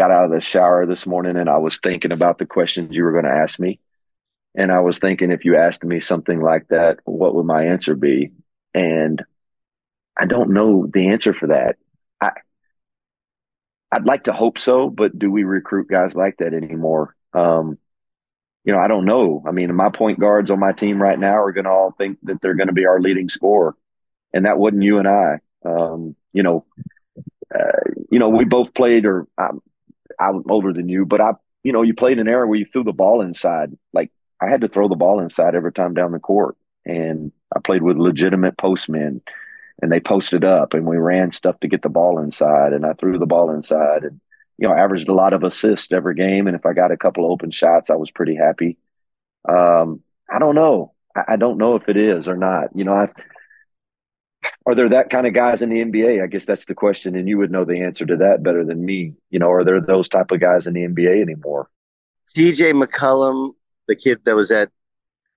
got 0.00 0.10
out 0.10 0.24
of 0.24 0.30
the 0.30 0.40
shower 0.40 0.86
this 0.86 1.06
morning 1.06 1.36
and 1.36 1.50
I 1.50 1.58
was 1.58 1.76
thinking 1.76 2.10
about 2.10 2.38
the 2.38 2.46
questions 2.46 2.96
you 2.96 3.04
were 3.04 3.12
going 3.12 3.26
to 3.26 3.38
ask 3.42 3.60
me. 3.60 3.80
And 4.54 4.72
I 4.72 4.80
was 4.80 4.98
thinking 4.98 5.30
if 5.30 5.44
you 5.44 5.58
asked 5.58 5.84
me 5.84 6.00
something 6.00 6.40
like 6.40 6.68
that, 6.68 7.00
what 7.04 7.34
would 7.34 7.44
my 7.44 7.66
answer 7.66 7.94
be? 7.94 8.30
And 8.72 9.22
I 10.18 10.24
don't 10.24 10.54
know 10.54 10.88
the 10.90 11.08
answer 11.08 11.34
for 11.34 11.48
that. 11.48 11.76
I 12.18 12.30
I'd 13.92 14.06
like 14.06 14.24
to 14.24 14.32
hope 14.32 14.58
so, 14.58 14.88
but 14.88 15.18
do 15.18 15.30
we 15.30 15.44
recruit 15.44 15.88
guys 15.90 16.16
like 16.16 16.38
that 16.38 16.54
anymore? 16.54 17.14
Um, 17.34 17.76
you 18.64 18.72
know, 18.72 18.78
I 18.78 18.88
don't 18.88 19.04
know. 19.04 19.44
I 19.46 19.50
mean, 19.50 19.74
my 19.74 19.90
point 19.90 20.18
guards 20.18 20.50
on 20.50 20.60
my 20.60 20.72
team 20.72 21.00
right 21.00 21.18
now 21.18 21.36
are 21.36 21.52
going 21.52 21.64
to 21.64 21.70
all 21.70 21.92
think 21.98 22.16
that 22.22 22.40
they're 22.40 22.56
going 22.56 22.68
to 22.68 22.72
be 22.72 22.86
our 22.86 23.02
leading 23.02 23.28
scorer, 23.28 23.76
and 24.32 24.46
that 24.46 24.58
wasn't 24.58 24.82
you 24.82 24.98
and 24.98 25.08
I. 25.08 25.40
Um, 25.62 26.16
you 26.32 26.42
know, 26.42 26.64
uh, 27.54 27.90
you 28.10 28.18
know, 28.18 28.30
we 28.30 28.46
both 28.46 28.72
played, 28.72 29.04
or 29.04 29.26
um, 29.36 29.60
I'm 30.20 30.44
older 30.50 30.72
than 30.72 30.88
you, 30.88 31.06
but 31.06 31.20
I, 31.20 31.32
you 31.64 31.72
know, 31.72 31.82
you 31.82 31.94
played 31.94 32.18
an 32.18 32.28
era 32.28 32.46
where 32.46 32.58
you 32.58 32.66
threw 32.66 32.84
the 32.84 32.92
ball 32.92 33.22
inside. 33.22 33.76
Like 33.92 34.12
I 34.40 34.48
had 34.48 34.62
to 34.62 34.68
throw 34.68 34.88
the 34.88 34.96
ball 34.96 35.20
inside 35.20 35.54
every 35.54 35.72
time 35.72 35.94
down 35.94 36.12
the 36.12 36.18
court, 36.20 36.56
and 36.84 37.32
I 37.54 37.60
played 37.60 37.82
with 37.82 37.96
legitimate 37.96 38.56
postmen. 38.58 39.22
and 39.82 39.90
they 39.90 40.00
posted 40.00 40.44
up 40.44 40.74
and 40.74 40.86
we 40.86 40.96
ran 40.98 41.30
stuff 41.32 41.58
to 41.60 41.68
get 41.68 41.82
the 41.82 41.88
ball 41.88 42.18
inside 42.20 42.72
and 42.72 42.84
I 42.84 42.92
threw 42.94 43.18
the 43.18 43.26
ball 43.26 43.50
inside 43.50 44.04
and 44.04 44.20
you 44.58 44.68
know 44.68 44.74
averaged 44.74 45.08
a 45.08 45.14
lot 45.14 45.32
of 45.32 45.42
assists 45.44 45.92
every 45.92 46.14
game 46.14 46.46
and 46.46 46.56
if 46.56 46.66
I 46.66 46.72
got 46.74 46.92
a 46.92 46.96
couple 46.96 47.24
of 47.24 47.30
open 47.30 47.50
shots 47.50 47.90
I 47.90 47.96
was 47.96 48.10
pretty 48.10 48.36
happy. 48.36 48.78
Um, 49.48 50.02
I 50.30 50.38
don't 50.38 50.54
know. 50.54 50.92
I, 51.16 51.34
I 51.34 51.36
don't 51.36 51.58
know 51.58 51.76
if 51.76 51.88
it 51.88 51.96
is 51.96 52.28
or 52.28 52.36
not. 52.36 52.68
You 52.74 52.84
know, 52.84 52.94
I 52.94 53.08
are 54.66 54.74
there 54.74 54.88
that 54.88 55.10
kind 55.10 55.26
of 55.26 55.34
guys 55.34 55.62
in 55.62 55.70
the 55.70 55.84
NBA? 55.84 56.22
I 56.22 56.26
guess 56.26 56.44
that's 56.44 56.64
the 56.64 56.74
question, 56.74 57.14
and 57.14 57.28
you 57.28 57.38
would 57.38 57.50
know 57.50 57.64
the 57.64 57.82
answer 57.82 58.06
to 58.06 58.16
that 58.16 58.42
better 58.42 58.64
than 58.64 58.84
me. 58.84 59.14
You 59.30 59.38
know, 59.38 59.50
are 59.50 59.64
there 59.64 59.80
those 59.80 60.08
type 60.08 60.30
of 60.30 60.40
guys 60.40 60.66
in 60.66 60.74
the 60.74 60.86
NBA 60.86 61.22
anymore? 61.22 61.68
CJ 62.28 62.82
McCollum, 62.82 63.52
the 63.88 63.96
kid 63.96 64.20
that 64.24 64.36
was 64.36 64.50
at 64.50 64.70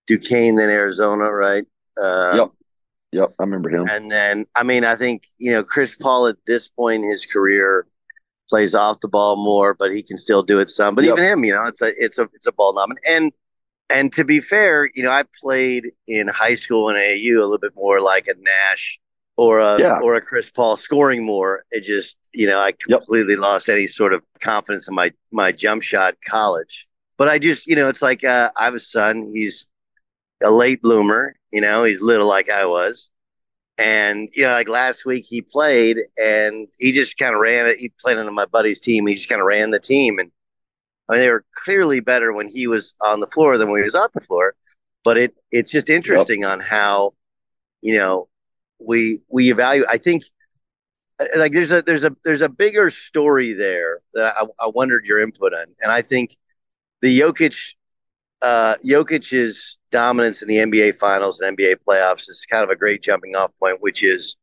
Duquesne 0.07 0.59
in 0.59 0.69
Arizona, 0.69 1.31
right? 1.31 1.65
Uh, 2.01 2.33
yep. 2.35 2.49
Yep, 3.11 3.35
I 3.37 3.43
remember 3.43 3.69
him. 3.69 3.87
And 3.87 4.11
then, 4.11 4.47
I 4.55 4.63
mean, 4.63 4.83
I 4.83 4.95
think 4.95 5.27
you 5.37 5.51
know 5.51 5.63
Chris 5.63 5.95
Paul 5.95 6.27
at 6.27 6.37
this 6.47 6.67
point 6.67 7.03
in 7.03 7.11
his 7.11 7.27
career 7.27 7.85
plays 8.49 8.73
off 8.73 9.01
the 9.01 9.07
ball 9.07 9.35
more, 9.35 9.75
but 9.75 9.91
he 9.91 10.01
can 10.01 10.17
still 10.17 10.41
do 10.41 10.59
it 10.59 10.69
some. 10.69 10.95
But 10.95 11.05
yep. 11.05 11.17
even 11.17 11.25
him, 11.25 11.45
you 11.45 11.53
know, 11.53 11.65
it's 11.65 11.81
a 11.81 11.91
it's 12.03 12.17
a 12.17 12.23
it's 12.33 12.47
a 12.47 12.51
ball 12.51 12.73
nominee. 12.73 13.01
And 13.07 13.31
and 13.93 14.11
to 14.13 14.23
be 14.23 14.39
fair, 14.39 14.89
you 14.95 15.03
know, 15.03 15.11
I 15.11 15.23
played 15.41 15.91
in 16.07 16.27
high 16.27 16.55
school 16.55 16.89
and 16.89 16.97
AAU 16.97 17.35
a 17.35 17.41
little 17.41 17.59
bit 17.59 17.75
more 17.75 18.01
like 18.01 18.27
a 18.27 18.33
Nash 18.37 18.99
or 19.37 19.59
a 19.59 19.79
yeah. 19.79 19.99
or 20.01 20.15
a 20.15 20.21
Chris 20.21 20.49
Paul 20.49 20.75
scoring 20.75 21.25
more. 21.25 21.63
It 21.71 21.81
just 21.81 22.17
you 22.33 22.47
know 22.47 22.59
I 22.59 22.71
completely 22.73 23.33
yep. 23.33 23.41
lost 23.41 23.69
any 23.69 23.87
sort 23.87 24.13
of 24.13 24.23
confidence 24.41 24.87
in 24.87 24.95
my 24.95 25.11
my 25.31 25.51
jump 25.51 25.83
shot 25.83 26.15
college. 26.27 26.87
But 27.17 27.29
I 27.29 27.39
just 27.39 27.67
you 27.67 27.75
know 27.75 27.87
it's 27.87 28.01
like 28.01 28.23
uh, 28.23 28.49
I 28.57 28.65
have 28.65 28.73
a 28.73 28.79
son. 28.79 29.21
He's 29.21 29.65
a 30.43 30.51
late 30.51 30.81
bloomer. 30.81 31.35
You 31.51 31.61
know, 31.61 31.83
he's 31.83 32.01
little 32.01 32.27
like 32.27 32.49
I 32.49 32.65
was. 32.65 33.09
And, 33.77 34.29
you 34.33 34.43
know, 34.43 34.51
like 34.51 34.69
last 34.69 35.03
week 35.03 35.25
he 35.27 35.41
played 35.41 35.97
and 36.17 36.67
he 36.77 36.91
just 36.91 37.17
kind 37.17 37.33
of 37.33 37.41
ran 37.41 37.65
it. 37.65 37.77
He 37.77 37.91
played 37.99 38.17
on 38.17 38.33
my 38.35 38.45
buddy's 38.45 38.79
team. 38.79 39.07
He 39.07 39.15
just 39.15 39.29
kind 39.29 39.41
of 39.41 39.47
ran 39.47 39.71
the 39.71 39.79
team. 39.79 40.19
And 40.19 40.31
I 41.09 41.13
mean, 41.13 41.21
they 41.21 41.29
were 41.29 41.45
clearly 41.53 41.99
better 41.99 42.33
when 42.33 42.47
he 42.47 42.67
was 42.67 42.93
on 43.01 43.19
the 43.19 43.27
floor 43.27 43.57
than 43.57 43.69
when 43.69 43.81
he 43.81 43.85
was 43.85 43.95
off 43.95 44.13
the 44.13 44.21
floor. 44.21 44.55
But 45.03 45.17
it 45.17 45.35
it's 45.51 45.71
just 45.71 45.89
interesting 45.89 46.41
yep. 46.41 46.51
on 46.51 46.59
how, 46.61 47.13
you 47.81 47.95
know, 47.95 48.29
we 48.79 49.19
we 49.29 49.51
evaluate. 49.51 49.89
I 49.91 49.97
think 49.97 50.23
like 51.37 51.51
there's 51.51 51.71
a 51.71 51.81
there's 51.81 52.03
a 52.03 52.15
there's 52.23 52.41
a 52.41 52.49
bigger 52.49 52.89
story 52.89 53.53
there 53.53 53.99
that 54.13 54.33
I, 54.39 54.45
I 54.65 54.67
wondered 54.67 55.05
your 55.05 55.19
input 55.19 55.53
on, 55.53 55.65
and 55.81 55.91
I 55.91 56.01
think 56.01 56.37
the 57.01 57.19
Jokic 57.19 57.75
uh, 58.41 58.75
Jokic's 58.85 59.77
dominance 59.91 60.41
in 60.41 60.47
the 60.47 60.57
NBA 60.57 60.95
Finals 60.95 61.39
and 61.39 61.57
NBA 61.57 61.77
playoffs 61.87 62.29
is 62.29 62.45
kind 62.49 62.63
of 62.63 62.69
a 62.69 62.75
great 62.75 63.01
jumping 63.01 63.35
off 63.35 63.51
point, 63.59 63.81
which 63.81 64.03
is 64.03 64.35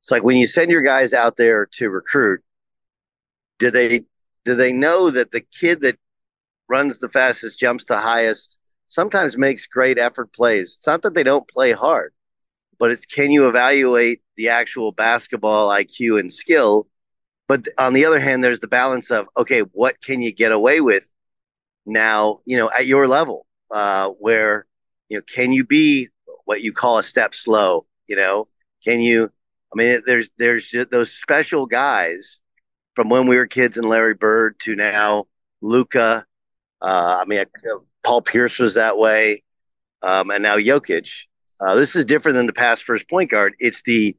it's 0.00 0.10
like 0.10 0.22
when 0.22 0.36
you 0.36 0.46
send 0.46 0.70
your 0.70 0.82
guys 0.82 1.12
out 1.12 1.36
there 1.36 1.66
to 1.72 1.90
recruit, 1.90 2.40
do 3.58 3.70
they 3.70 4.04
do 4.50 4.56
they 4.56 4.72
know 4.72 5.10
that 5.10 5.30
the 5.30 5.40
kid 5.40 5.80
that 5.82 5.96
runs 6.68 6.98
the 6.98 7.08
fastest, 7.08 7.60
jumps 7.60 7.86
the 7.86 7.98
highest, 7.98 8.58
sometimes 8.88 9.38
makes 9.38 9.66
great 9.66 9.96
effort 9.96 10.32
plays? 10.32 10.74
It's 10.76 10.86
not 10.88 11.02
that 11.02 11.14
they 11.14 11.22
don't 11.22 11.48
play 11.48 11.70
hard, 11.70 12.12
but 12.78 12.90
it's 12.90 13.06
can 13.06 13.30
you 13.30 13.48
evaluate 13.48 14.22
the 14.36 14.48
actual 14.48 14.90
basketball 14.90 15.68
IQ 15.68 16.18
and 16.18 16.32
skill? 16.32 16.88
But 17.46 17.68
on 17.78 17.92
the 17.92 18.04
other 18.04 18.18
hand, 18.18 18.42
there's 18.42 18.60
the 18.60 18.66
balance 18.66 19.12
of 19.12 19.28
okay, 19.36 19.60
what 19.60 20.02
can 20.02 20.20
you 20.20 20.32
get 20.32 20.50
away 20.50 20.80
with 20.80 21.08
now, 21.86 22.40
you 22.44 22.56
know, 22.56 22.70
at 22.76 22.86
your 22.86 23.06
level, 23.06 23.46
uh, 23.70 24.10
where, 24.18 24.66
you 25.08 25.16
know, 25.16 25.22
can 25.32 25.52
you 25.52 25.64
be 25.64 26.08
what 26.44 26.62
you 26.62 26.72
call 26.72 26.98
a 26.98 27.02
step 27.04 27.34
slow? 27.34 27.86
You 28.08 28.16
know, 28.16 28.48
can 28.82 29.00
you, 29.00 29.30
I 29.72 29.76
mean, 29.76 30.02
there's, 30.06 30.30
there's 30.38 30.74
those 30.90 31.12
special 31.12 31.66
guys 31.66 32.40
from 33.00 33.08
when 33.08 33.26
we 33.26 33.36
were 33.36 33.46
kids 33.46 33.78
and 33.78 33.88
Larry 33.88 34.12
Bird 34.12 34.60
to 34.60 34.76
now 34.76 35.24
Luka. 35.62 36.26
Uh, 36.82 37.18
I 37.22 37.24
mean, 37.24 37.38
uh, 37.40 37.78
Paul 38.04 38.20
Pierce 38.20 38.58
was 38.58 38.74
that 38.74 38.98
way. 38.98 39.42
Um, 40.02 40.30
and 40.30 40.42
now 40.42 40.58
Jokic. 40.58 41.24
Uh, 41.62 41.76
this 41.76 41.96
is 41.96 42.04
different 42.04 42.36
than 42.36 42.46
the 42.46 42.52
past 42.52 42.84
first 42.84 43.08
point 43.08 43.30
guard. 43.30 43.54
It's 43.58 43.80
the 43.84 44.14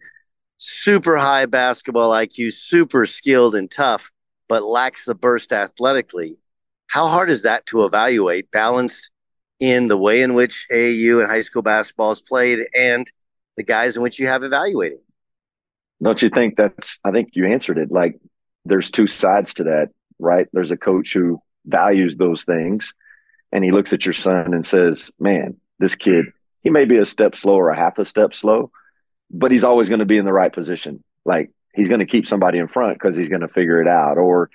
super 0.58 1.16
high 1.16 1.46
basketball 1.46 2.10
IQ, 2.10 2.54
super 2.54 3.06
skilled 3.06 3.54
and 3.54 3.70
tough, 3.70 4.12
but 4.50 4.64
lacks 4.64 5.06
the 5.06 5.14
burst 5.14 5.54
athletically. 5.54 6.40
How 6.88 7.06
hard 7.06 7.30
is 7.30 7.44
that 7.44 7.68
to 7.68 7.86
evaluate 7.86 8.50
balance 8.50 9.12
in 9.60 9.90
the 9.90 9.98
way 9.98 10.24
in 10.24 10.34
which 10.34 10.66
AAU 10.72 11.22
and 11.22 11.30
high 11.30 11.44
school 11.44 11.62
basketball 11.62 12.14
is 12.14 12.22
played 12.22 12.66
and 12.76 13.06
the 13.58 13.64
guys 13.64 13.96
in 13.96 14.02
which 14.02 14.18
you 14.18 14.26
have 14.26 14.44
evaluating? 14.44 15.04
Don't 16.02 16.20
you 16.20 16.32
think 16.32 16.58
that's, 16.58 17.00
I 17.06 17.12
think 17.12 17.30
you 17.34 17.46
answered 17.46 17.78
it. 17.78 17.92
Like 17.92 18.20
there's 18.66 18.92
two 18.92 19.08
sides 19.08 19.56
to 19.56 19.66
that, 19.66 19.90
right? 20.20 20.48
There's 20.54 20.72
a 20.72 20.78
coach 20.78 21.14
who 21.14 21.42
values 21.66 22.16
those 22.16 22.44
things 22.44 22.94
and 23.52 23.64
he 23.64 23.72
looks 23.72 23.94
at 23.94 24.06
your 24.06 24.14
son 24.14 24.54
and 24.54 24.66
says, 24.66 25.12
man, 25.20 25.58
this 25.80 25.96
kid, 25.96 26.26
he 26.62 26.70
may 26.70 26.86
be 26.86 26.98
a 26.98 27.06
step 27.06 27.36
slow 27.36 27.56
or 27.56 27.70
a 27.70 27.76
half 27.76 27.98
a 27.98 28.06
step 28.06 28.34
slow, 28.34 28.72
but 29.30 29.52
he's 29.52 29.64
always 29.64 29.90
going 29.90 30.00
to 30.00 30.06
be 30.06 30.18
in 30.18 30.26
the 30.26 30.34
right 30.34 30.54
position. 30.54 31.04
Like 31.26 31.52
he's 31.74 31.88
going 31.88 32.00
to 32.00 32.06
keep 32.06 32.28
somebody 32.28 32.60
in 32.60 32.68
front 32.68 32.96
because 32.96 33.18
he's 33.18 33.30
going 33.30 33.42
to 33.42 33.48
figure 33.48 33.82
it 33.82 33.88
out. 33.88 34.18
Or 34.18 34.50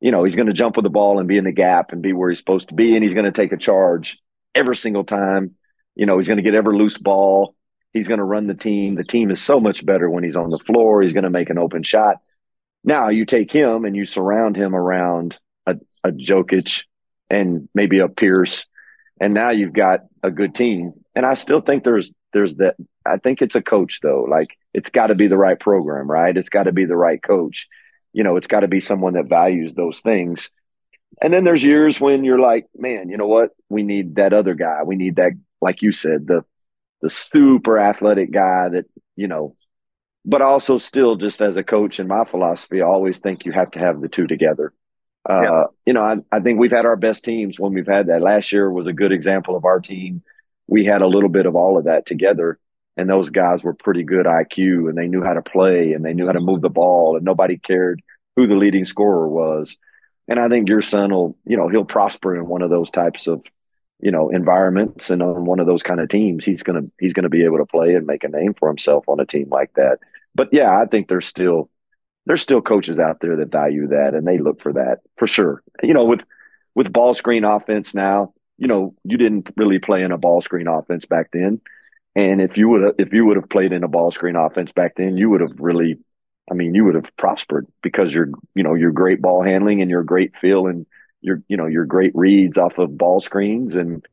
you 0.00 0.10
know, 0.10 0.24
he's 0.24 0.36
going 0.36 0.46
to 0.46 0.52
jump 0.52 0.76
with 0.76 0.84
the 0.84 0.90
ball 0.90 1.18
and 1.18 1.28
be 1.28 1.38
in 1.38 1.44
the 1.44 1.52
gap 1.52 1.92
and 1.92 2.02
be 2.02 2.12
where 2.12 2.28
he's 2.28 2.38
supposed 2.38 2.68
to 2.68 2.74
be. 2.74 2.94
And 2.94 3.02
he's 3.02 3.14
going 3.14 3.24
to 3.24 3.32
take 3.32 3.52
a 3.52 3.56
charge 3.56 4.18
every 4.54 4.76
single 4.76 5.04
time. 5.04 5.54
You 5.94 6.06
know, 6.06 6.18
he's 6.18 6.26
going 6.26 6.36
to 6.36 6.42
get 6.42 6.54
every 6.54 6.76
loose 6.76 6.98
ball. 6.98 7.54
He's 7.92 8.08
going 8.08 8.18
to 8.18 8.24
run 8.24 8.46
the 8.46 8.54
team. 8.54 8.94
The 8.94 9.04
team 9.04 9.30
is 9.30 9.40
so 9.40 9.58
much 9.58 9.84
better 9.84 10.10
when 10.10 10.22
he's 10.22 10.36
on 10.36 10.50
the 10.50 10.58
floor. 10.58 11.00
He's 11.00 11.14
going 11.14 11.24
to 11.24 11.30
make 11.30 11.48
an 11.48 11.58
open 11.58 11.82
shot. 11.82 12.16
Now 12.86 13.10
you 13.10 13.26
take 13.26 13.52
him 13.52 13.84
and 13.84 13.94
you 13.94 14.06
surround 14.06 14.56
him 14.56 14.74
around 14.74 15.36
a, 15.66 15.76
a 16.02 16.10
Jokic 16.10 16.84
and 17.28 17.68
maybe 17.74 17.98
a 17.98 18.08
Pierce. 18.08 18.66
And 19.20 19.34
now 19.34 19.50
you've 19.50 19.74
got 19.74 20.00
a 20.22 20.30
good 20.30 20.54
team. 20.54 20.94
And 21.14 21.26
I 21.26 21.34
still 21.34 21.60
think 21.60 21.84
there's, 21.84 22.14
there's 22.32 22.54
that. 22.56 22.76
I 23.04 23.18
think 23.18 23.42
it's 23.42 23.54
a 23.54 23.62
coach 23.62 24.00
though. 24.02 24.26
Like 24.30 24.56
it's 24.72 24.88
got 24.88 25.08
to 25.08 25.14
be 25.14 25.26
the 25.26 25.36
right 25.36 25.58
program, 25.58 26.10
right? 26.10 26.34
It's 26.34 26.48
got 26.48 26.64
to 26.64 26.72
be 26.72 26.86
the 26.86 26.96
right 26.96 27.22
coach 27.22 27.68
you 28.16 28.22
know, 28.22 28.36
it's 28.36 28.46
got 28.46 28.60
to 28.60 28.68
be 28.68 28.80
someone 28.80 29.12
that 29.12 29.28
values 29.28 29.74
those 29.74 30.00
things. 30.00 30.48
And 31.20 31.34
then 31.34 31.44
there's 31.44 31.62
years 31.62 32.00
when 32.00 32.24
you're 32.24 32.38
like, 32.38 32.66
man, 32.74 33.10
you 33.10 33.18
know 33.18 33.26
what? 33.26 33.50
We 33.68 33.82
need 33.82 34.14
that 34.14 34.32
other 34.32 34.54
guy. 34.54 34.84
We 34.84 34.96
need 34.96 35.16
that, 35.16 35.32
like 35.60 35.82
you 35.82 35.92
said, 35.92 36.26
the 36.26 36.42
the 37.02 37.10
super 37.10 37.78
athletic 37.78 38.30
guy 38.30 38.70
that, 38.70 38.86
you 39.16 39.28
know, 39.28 39.54
but 40.26 40.42
also 40.42 40.76
still 40.78 41.16
just 41.16 41.40
as 41.40 41.56
a 41.56 41.64
coach 41.64 41.98
in 41.98 42.08
my 42.08 42.24
philosophy, 42.24 42.82
I 42.82 42.86
always 42.86 43.18
think 43.18 43.46
you 43.46 43.52
have 43.52 43.70
to 43.70 43.78
have 43.78 44.00
the 44.00 44.08
two 44.08 44.26
together. 44.26 44.72
Uh, 45.28 45.40
yeah. 45.42 45.64
you 45.86 45.92
know, 45.92 46.02
I, 46.02 46.16
I 46.30 46.40
think 46.40 46.60
we've 46.60 46.70
had 46.70 46.86
our 46.86 46.96
best 46.96 47.24
teams 47.24 47.58
when 47.58 47.72
we've 47.72 47.86
had 47.86 48.08
that. 48.08 48.20
Last 48.20 48.52
year 48.52 48.70
was 48.70 48.86
a 48.86 48.92
good 48.92 49.12
example 49.12 49.56
of 49.56 49.64
our 49.64 49.80
team. 49.80 50.22
We 50.66 50.84
had 50.84 51.02
a 51.02 51.06
little 51.06 51.28
bit 51.28 51.46
of 51.46 51.56
all 51.56 51.78
of 51.78 51.84
that 51.84 52.06
together 52.06 52.58
and 52.96 53.08
those 53.08 53.30
guys 53.30 53.62
were 53.62 53.74
pretty 53.74 54.02
good 54.02 54.26
IQ 54.26 54.88
and 54.88 54.96
they 54.96 55.06
knew 55.06 55.22
how 55.22 55.34
to 55.34 55.42
play 55.42 55.92
and 55.92 56.04
they 56.04 56.14
knew 56.14 56.26
how 56.26 56.32
to 56.32 56.40
move 56.40 56.62
the 56.62 56.70
ball 56.70 57.16
and 57.16 57.24
nobody 57.24 57.58
cared 57.58 58.02
who 58.36 58.46
the 58.46 58.54
leading 58.54 58.84
scorer 58.84 59.28
was. 59.28 59.76
And 60.28 60.40
I 60.40 60.48
think 60.48 60.68
your 60.68 60.82
son 60.82 61.12
will, 61.12 61.36
you 61.46 61.56
know, 61.56 61.68
he'll 61.68 61.84
prosper 61.84 62.34
in 62.34 62.46
one 62.46 62.62
of 62.62 62.70
those 62.70 62.90
types 62.90 63.26
of, 63.26 63.42
you 64.00 64.10
know, 64.10 64.30
environments 64.30 65.10
and 65.10 65.22
on 65.22 65.44
one 65.44 65.60
of 65.60 65.66
those 65.66 65.82
kind 65.82 66.00
of 66.00 66.08
teams. 66.08 66.44
He's 66.44 66.62
gonna 66.62 66.82
he's 66.98 67.12
gonna 67.12 67.28
be 67.28 67.44
able 67.44 67.58
to 67.58 67.66
play 67.66 67.94
and 67.94 68.06
make 68.06 68.24
a 68.24 68.28
name 68.28 68.54
for 68.54 68.68
himself 68.68 69.04
on 69.08 69.20
a 69.20 69.26
team 69.26 69.48
like 69.50 69.72
that. 69.74 69.98
But 70.36 70.50
yeah, 70.52 70.78
I 70.78 70.84
think 70.86 71.08
there's 71.08 71.26
still 71.26 71.70
there's 72.26 72.42
still 72.42 72.60
coaches 72.60 72.98
out 72.98 73.20
there 73.20 73.36
that 73.36 73.50
value 73.50 73.88
that 73.88 74.14
and 74.14 74.26
they 74.26 74.38
look 74.38 74.60
for 74.60 74.74
that 74.74 74.98
for 75.16 75.26
sure. 75.26 75.62
You 75.82 75.94
know, 75.94 76.04
with 76.04 76.22
with 76.74 76.92
ball 76.92 77.14
screen 77.14 77.44
offense 77.44 77.94
now, 77.94 78.34
you 78.58 78.68
know, 78.68 78.94
you 79.04 79.16
didn't 79.16 79.50
really 79.56 79.78
play 79.78 80.02
in 80.02 80.12
a 80.12 80.18
ball 80.18 80.40
screen 80.42 80.66
offense 80.68 81.06
back 81.06 81.30
then. 81.32 81.60
And 82.14 82.40
if 82.40 82.58
you 82.58 82.68
would 82.68 82.94
if 82.98 83.12
you 83.12 83.24
would 83.26 83.36
have 83.36 83.48
played 83.48 83.72
in 83.72 83.82
a 83.84 83.88
ball 83.88 84.12
screen 84.12 84.36
offense 84.36 84.72
back 84.72 84.94
then, 84.96 85.16
you 85.16 85.30
would 85.30 85.40
have 85.40 85.58
really, 85.58 85.98
I 86.50 86.54
mean, 86.54 86.74
you 86.74 86.84
would 86.84 86.94
have 86.94 87.16
prospered 87.16 87.66
because 87.82 88.12
you're 88.12 88.30
you 88.54 88.62
know 88.62 88.74
you're 88.74 88.92
great 88.92 89.22
ball 89.22 89.42
handling 89.42 89.80
and 89.80 89.90
you're 89.90 90.04
great 90.04 90.36
feel 90.36 90.66
and 90.66 90.86
you're 91.22 91.42
you 91.48 91.56
know 91.56 91.66
you're 91.66 91.86
great 91.86 92.12
reads 92.14 92.58
off 92.58 92.78
of 92.78 92.96
ball 92.98 93.20
screens 93.20 93.74
and 93.74 94.04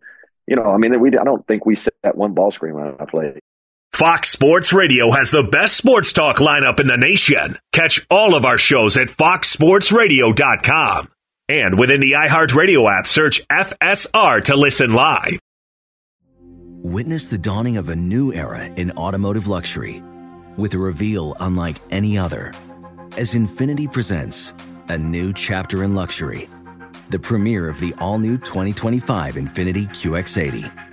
you 0.48 0.56
know 0.56 0.66
I 0.72 0.78
mean 0.78 1.00
we 1.00 1.10
I 1.18 1.24
don't 1.24 1.46
think 1.48 1.66
we 1.66 1.76
set 1.76 1.94
that 2.04 2.18
one 2.18 2.34
ball 2.34 2.52
screen 2.52 2.76
when 2.76 2.96
I 3.00 3.06
played. 3.06 3.40
Fox 4.04 4.32
Sports 4.32 4.74
Radio 4.74 5.12
has 5.12 5.32
the 5.32 5.44
best 5.44 5.78
sports 5.78 6.12
talk 6.12 6.36
lineup 6.36 6.82
in 6.82 6.88
the 6.88 6.98
nation. 6.98 7.58
Catch 7.72 8.06
all 8.10 8.36
of 8.36 8.44
our 8.44 8.58
shows 8.58 8.98
at 8.98 9.08
foxsportsradio.com. 9.08 11.10
And 11.48 11.80
within 11.80 12.02
the 12.02 12.12
iHeartRadio 12.12 13.00
app, 13.00 13.08
search 13.08 13.48
FSR 13.48 14.44
to 14.44 14.58
listen 14.58 14.92
live. 14.92 15.39
Witness 16.82 17.30
the 17.30 17.38
dawning 17.38 17.78
of 17.78 17.88
a 17.88 17.96
new 17.96 18.34
era 18.34 18.66
in 18.66 18.92
automotive 18.98 19.48
luxury 19.48 20.04
with 20.58 20.74
a 20.74 20.78
reveal 20.78 21.38
unlike 21.39 21.78
any 21.89 22.18
other 22.18 22.52
as 23.16 23.34
Infiniti 23.34 23.89
presents 23.89 24.54
a 24.89 24.98
new 24.98 25.32
chapter 25.32 25.82
in 25.82 25.96
luxury, 25.96 26.50
the 27.10 27.20
premiere 27.20 27.70
of 27.70 27.80
the 27.80 27.94
all 28.00 28.20
new 28.20 28.38
2025 28.38 29.36
Infiniti 29.36 29.88
QX80 29.88 30.92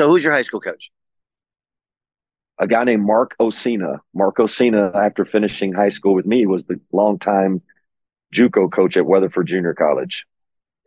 So, 0.00 0.08
who's 0.08 0.24
your 0.24 0.32
high 0.32 0.40
school 0.40 0.60
coach? 0.60 0.90
A 2.58 2.66
guy 2.66 2.84
named 2.84 3.04
Mark 3.04 3.36
Osina. 3.38 3.98
Mark 4.14 4.38
Osina, 4.38 4.94
after 4.94 5.26
finishing 5.26 5.74
high 5.74 5.90
school 5.90 6.14
with 6.14 6.24
me, 6.24 6.46
was 6.46 6.64
the 6.64 6.80
longtime 6.90 7.60
JUCO 8.34 8.72
coach 8.72 8.96
at 8.96 9.04
Weatherford 9.04 9.46
Junior 9.46 9.74
College, 9.74 10.24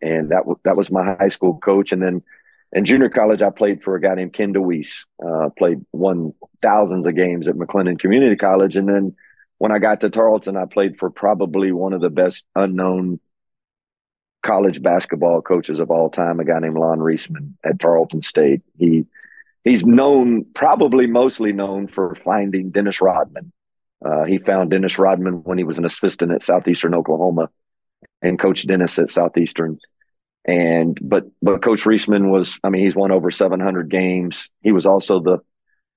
and 0.02 0.32
that 0.32 0.46
that 0.64 0.76
was 0.76 0.90
my 0.90 1.04
high 1.04 1.28
school 1.28 1.60
coach. 1.60 1.92
And 1.92 2.02
then 2.02 2.24
in 2.72 2.86
junior 2.86 3.08
college, 3.08 3.44
I 3.44 3.52
played 3.52 3.84
for 3.84 3.96
a 3.96 4.02
guy 4.02 4.16
named 4.16 4.34
Ken 4.34 4.52
DeWeese. 4.52 5.06
Uh, 5.24 5.50
played 5.56 5.86
won 5.92 6.34
thousands 6.64 7.06
of 7.06 7.16
games 7.16 7.48
at 7.48 7.54
McLennan 7.54 8.00
Community 8.00 8.36
College, 8.36 8.78
and 8.78 8.90
then 8.90 9.16
when 9.60 9.72
I 9.72 9.78
got 9.78 10.02
to 10.02 10.10
Tarleton, 10.10 10.58
I 10.58 10.66
played 10.66 10.98
for 10.98 11.12
probably 11.12 11.72
one 11.72 11.94
of 11.94 12.02
the 12.02 12.10
best 12.10 12.46
unknown 12.56 13.20
college 14.44 14.82
basketball 14.82 15.42
coaches 15.42 15.80
of 15.80 15.90
all 15.90 16.10
time, 16.10 16.40
a 16.40 16.46
guy 16.46 16.60
named 16.60 16.78
Lonn 16.78 17.00
Reisman 17.00 17.54
at 17.64 17.80
Tarleton 17.80 18.22
State. 18.22 18.62
He 18.78 19.06
he's 19.64 19.86
known, 19.86 20.46
probably 20.54 21.08
mostly 21.08 21.54
known 21.54 21.88
for 21.88 22.16
finding 22.16 22.70
Dennis 22.70 23.02
Rodman. 23.02 23.52
Uh, 24.06 24.26
he 24.26 24.38
found 24.38 24.70
Dennis 24.70 25.00
Rodman 25.00 25.44
when 25.44 25.58
he 25.58 25.64
was 25.64 25.78
an 25.78 25.86
assistant 25.86 26.34
at 26.34 26.44
Southeastern 26.44 26.94
Oklahoma, 26.94 27.50
and 28.22 28.38
Coach 28.38 28.68
Dennis 28.68 29.00
at 29.00 29.10
Southeastern. 29.10 29.80
And 30.46 30.98
but 31.02 31.24
but 31.42 31.64
Coach 31.64 31.84
Reisman 31.84 32.30
was, 32.30 32.60
I 32.64 32.70
mean, 32.70 32.84
he's 32.84 32.96
won 32.96 33.12
over 33.12 33.32
700 33.32 33.90
games. 33.90 34.50
He 34.62 34.74
was 34.74 34.86
also 34.86 35.22
the 35.22 35.38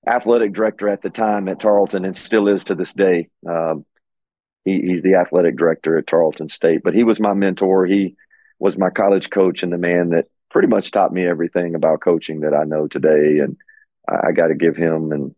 athletic 0.07 0.53
director 0.53 0.89
at 0.89 1.03
the 1.03 1.11
time 1.11 1.49
at 1.49 1.59
Tarleton, 1.59 2.05
and 2.05 2.17
still 2.17 2.47
is 2.47 2.65
to 2.65 2.77
this 2.77 2.95
day. 2.95 3.29
Um, 3.49 3.85
he, 4.65 4.81
he's 4.83 5.03
the 5.03 5.17
athletic 5.17 5.57
director 5.57 5.99
at 5.99 6.07
Tarleton 6.07 6.49
State, 6.49 6.83
but 6.85 6.95
he 6.95 7.03
was 7.03 7.19
my 7.19 7.35
mentor. 7.35 7.87
He 7.87 8.17
was 8.59 8.79
my 8.79 8.91
college 8.91 9.31
coach 9.31 9.63
and 9.63 9.73
the 9.73 9.79
man 9.79 10.11
that 10.11 10.27
pretty 10.51 10.69
much 10.69 10.91
taught 10.91 11.13
me 11.13 11.27
everything 11.27 11.75
about 11.75 12.01
coaching 12.01 12.41
that 12.41 12.55
I 12.55 12.65
know 12.65 12.87
today. 12.87 13.39
And 13.41 13.57
I, 14.09 14.29
I 14.29 14.33
got 14.33 14.49
to 14.49 14.55
give 14.55 14.77
him 14.77 15.13
and 15.13 15.35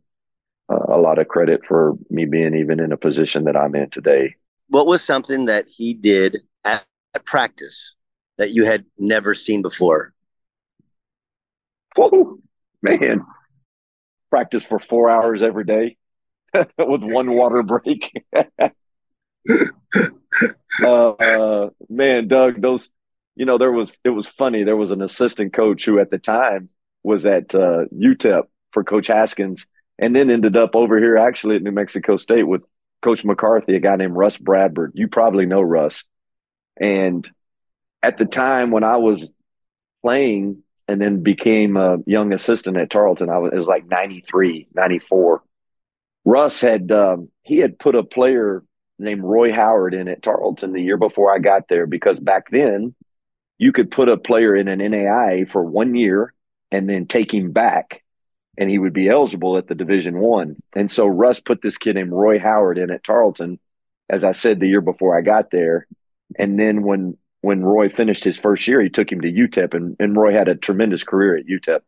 uh, 0.71 0.95
a 0.95 0.99
lot 0.99 1.19
of 1.19 1.29
credit 1.29 1.63
for 1.67 1.95
me 2.11 2.25
being 2.27 2.55
even 2.55 2.81
in 2.81 2.93
a 2.93 2.97
position 2.97 3.45
that 3.45 3.57
I'm 3.57 3.75
in 3.75 3.91
today. 3.91 4.35
What 4.69 4.87
was 4.87 5.03
something 5.03 5.47
that 5.47 5.69
he 5.69 5.95
did 5.95 6.39
at, 6.65 6.85
at 7.15 7.25
practice 7.25 7.95
that 8.37 8.51
you 8.51 8.65
had 8.65 8.85
never 8.99 9.35
seen 9.35 9.63
before? 9.63 10.13
Whoa, 11.97 12.39
man. 12.83 13.25
Practice 14.31 14.63
for 14.63 14.79
four 14.79 15.11
hours 15.11 15.43
every 15.43 15.65
day 15.65 15.97
with 16.55 17.03
one 17.03 17.33
water 17.33 17.63
break. 17.63 18.13
uh, 18.61 18.69
uh, 20.85 21.71
man, 21.89 22.29
Doug, 22.29 22.61
those 22.61 22.91
you 23.39 23.45
know, 23.45 23.57
there 23.57 23.71
was 23.71 23.93
it 24.05 24.11
was 24.11 24.27
funny. 24.27 24.65
There 24.65 24.77
was 24.77 24.91
an 24.91 25.01
assistant 25.01 25.53
coach 25.53 25.85
who 25.85 26.01
at 26.01 26.11
the 26.11 26.19
time 26.19 26.69
was 27.05 27.25
at 27.25 27.55
uh, 27.55 27.85
UTEP 27.95 28.43
for 28.73 28.83
Coach 28.83 29.07
Haskins, 29.07 29.65
and 29.97 30.15
then 30.15 30.29
ended 30.29 30.57
up 30.57 30.75
over 30.75 30.99
here 30.99 31.17
actually 31.17 31.55
at 31.55 31.63
New 31.63 31.71
Mexico 31.71 32.17
State 32.17 32.43
with 32.43 32.63
Coach 33.01 33.25
McCarthy, 33.25 33.77
a 33.77 33.81
guy 33.81 33.95
named 33.95 34.17
Russ 34.17 34.37
Bradburd. 34.37 34.91
You 34.95 35.07
probably 35.07 35.47
know 35.47 35.63
Russ. 35.63 36.03
And 36.81 37.31
at 38.03 38.19
the 38.19 38.27
time 38.27 38.73
when 38.73 38.83
I 38.83 38.97
was 38.97 39.33
playing 40.03 40.65
and 40.89 41.01
then 41.01 41.23
became 41.23 41.77
a 41.77 41.99
young 42.07 42.33
assistant 42.33 42.77
at 42.77 42.91
Tarleton, 42.91 43.31
I 43.31 43.39
was, 43.39 43.53
was 43.53 43.67
like 43.67 43.87
93, 43.87 44.67
94. 44.75 45.45
Russ 46.25 46.61
had, 46.61 46.91
um, 46.91 47.31
he 47.43 47.59
had 47.59 47.79
put 47.79 47.95
a 47.95 48.03
player 48.03 48.65
named 48.99 49.23
Roy 49.23 49.53
Howard 49.53 49.95
in 49.95 50.09
at 50.09 50.23
Tarleton 50.23 50.73
the 50.73 50.83
year 50.83 50.97
before 50.97 51.33
I 51.33 51.39
got 51.39 51.69
there 51.69 51.87
because 51.87 52.19
back 52.19 52.51
then 52.51 52.97
you 53.59 53.73
could 53.73 53.91
put 53.91 54.09
a 54.09 54.17
player 54.17 54.55
in 54.55 54.69
an 54.69 54.79
NAI 54.79 55.45
for 55.45 55.63
one 55.63 55.95
year 55.95 56.33
and 56.71 56.89
then 56.89 57.07
take 57.07 57.33
him 57.33 57.53
back 57.53 58.03
and 58.59 58.69
he 58.69 58.79
would 58.79 58.93
be 58.93 59.09
eligible 59.09 59.57
at 59.57 59.69
the 59.69 59.75
division 59.75 60.19
one. 60.19 60.57
And 60.75 60.91
so 60.91 61.07
Russ 61.07 61.41
put 61.41 61.63
this 61.63 61.79
kid 61.79 61.95
named 61.95 62.13
Roy 62.13 62.41
Howard 62.41 62.77
in 62.77 62.91
at 62.91 63.05
Tarleton, 63.05 63.61
as 64.11 64.25
I 64.25 64.33
said 64.33 64.59
the 64.59 64.67
year 64.67 64.81
before 64.81 65.17
I 65.17 65.23
got 65.23 65.51
there. 65.51 65.87
And 66.37 66.59
then 66.59 66.83
when 66.83 67.17
when 67.41 67.63
Roy 67.63 67.89
finished 67.89 68.25
his 68.25 68.39
first 68.39 68.67
year, 68.67 68.81
he 68.83 68.91
took 68.91 69.11
him 69.13 69.21
to 69.21 69.33
UTEP 69.33 69.75
and, 69.75 69.97
and 70.01 70.17
Roy 70.17 70.33
had 70.33 70.49
a 70.49 70.57
tremendous 70.57 71.05
career 71.05 71.37
at 71.37 71.47
UTEP. 71.47 71.81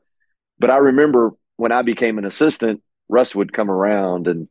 But 0.61 0.70
I 0.70 0.76
remember 0.76 1.33
when 1.56 1.72
I 1.72 1.83
became 1.83 2.18
an 2.18 2.24
assistant, 2.24 2.83
Russ 3.09 3.35
would 3.35 3.52
come 3.52 3.68
around 3.68 4.28
and, 4.28 4.48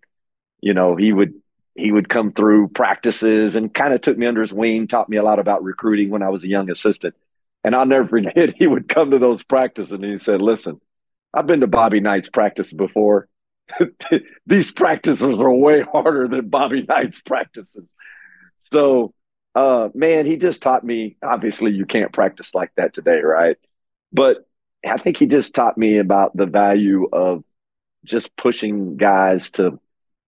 you 0.59 0.73
know, 0.73 0.97
he 0.97 1.13
would 1.13 1.35
he 1.75 1.91
would 1.91 2.09
come 2.09 2.31
through 2.31 2.69
practices 2.69 3.55
and 3.55 3.73
kind 3.73 3.93
of 3.93 4.01
took 4.01 4.17
me 4.17 4.25
under 4.25 4.41
his 4.41 4.53
wing, 4.53 4.87
taught 4.87 5.09
me 5.09 5.17
a 5.17 5.23
lot 5.23 5.39
about 5.39 5.63
recruiting 5.63 6.09
when 6.09 6.23
I 6.23 6.29
was 6.29 6.43
a 6.43 6.49
young 6.49 6.69
assistant. 6.69 7.15
And 7.63 7.75
I'll 7.75 7.85
never 7.85 8.07
forget, 8.09 8.55
he 8.55 8.67
would 8.67 8.89
come 8.89 9.11
to 9.11 9.19
those 9.19 9.43
practices 9.43 9.91
and 9.91 10.03
he 10.03 10.17
said, 10.17 10.41
Listen, 10.41 10.79
I've 11.33 11.47
been 11.47 11.61
to 11.61 11.67
Bobby 11.67 11.99
Knight's 11.99 12.29
practice 12.29 12.73
before. 12.73 13.27
These 14.47 14.71
practices 14.71 15.39
are 15.39 15.53
way 15.53 15.81
harder 15.81 16.27
than 16.27 16.49
Bobby 16.49 16.85
Knight's 16.87 17.21
practices. 17.21 17.93
So, 18.57 19.13
uh, 19.55 19.89
man, 19.93 20.25
he 20.25 20.37
just 20.37 20.61
taught 20.61 20.83
me 20.83 21.17
obviously, 21.23 21.71
you 21.71 21.85
can't 21.85 22.11
practice 22.11 22.55
like 22.55 22.71
that 22.77 22.93
today, 22.93 23.21
right? 23.21 23.57
But 24.11 24.37
I 24.85 24.97
think 24.97 25.17
he 25.17 25.27
just 25.27 25.53
taught 25.53 25.77
me 25.77 25.99
about 25.99 26.35
the 26.35 26.45
value 26.45 27.07
of 27.11 27.43
just 28.05 28.35
pushing 28.35 28.97
guys 28.97 29.51
to 29.51 29.79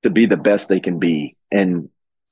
to 0.04 0.10
be 0.10 0.26
the 0.26 0.38
best 0.38 0.68
they 0.68 0.80
can 0.80 1.00
be. 1.00 1.36
And 1.52 1.90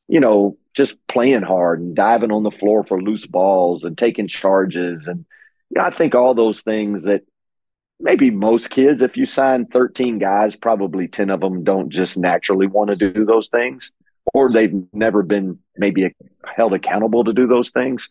you 0.07 0.19
know 0.19 0.57
just 0.73 0.95
playing 1.07 1.43
hard 1.43 1.79
and 1.79 1.95
diving 1.95 2.31
on 2.31 2.43
the 2.43 2.51
floor 2.51 2.83
for 2.83 3.01
loose 3.01 3.25
balls 3.25 3.83
and 3.83 3.97
taking 3.97 4.27
charges 4.27 5.07
and 5.07 5.25
yeah, 5.71 5.85
I 5.85 5.91
think 5.91 6.15
all 6.15 6.33
those 6.33 6.61
things 6.61 7.03
that 7.03 7.21
maybe 7.99 8.31
most 8.31 8.69
kids 8.69 9.01
if 9.01 9.17
you 9.17 9.25
sign 9.25 9.67
13 9.67 10.17
guys 10.17 10.55
probably 10.55 11.07
10 11.07 11.29
of 11.29 11.41
them 11.41 11.63
don't 11.63 11.89
just 11.89 12.17
naturally 12.17 12.65
want 12.65 12.89
to 12.89 12.95
do 12.95 13.23
those 13.25 13.49
things 13.49 13.91
or 14.33 14.51
they've 14.51 14.73
never 14.93 15.23
been 15.23 15.59
maybe 15.77 16.15
held 16.55 16.73
accountable 16.73 17.23
to 17.23 17.33
do 17.33 17.47
those 17.47 17.69
things. 17.69 18.09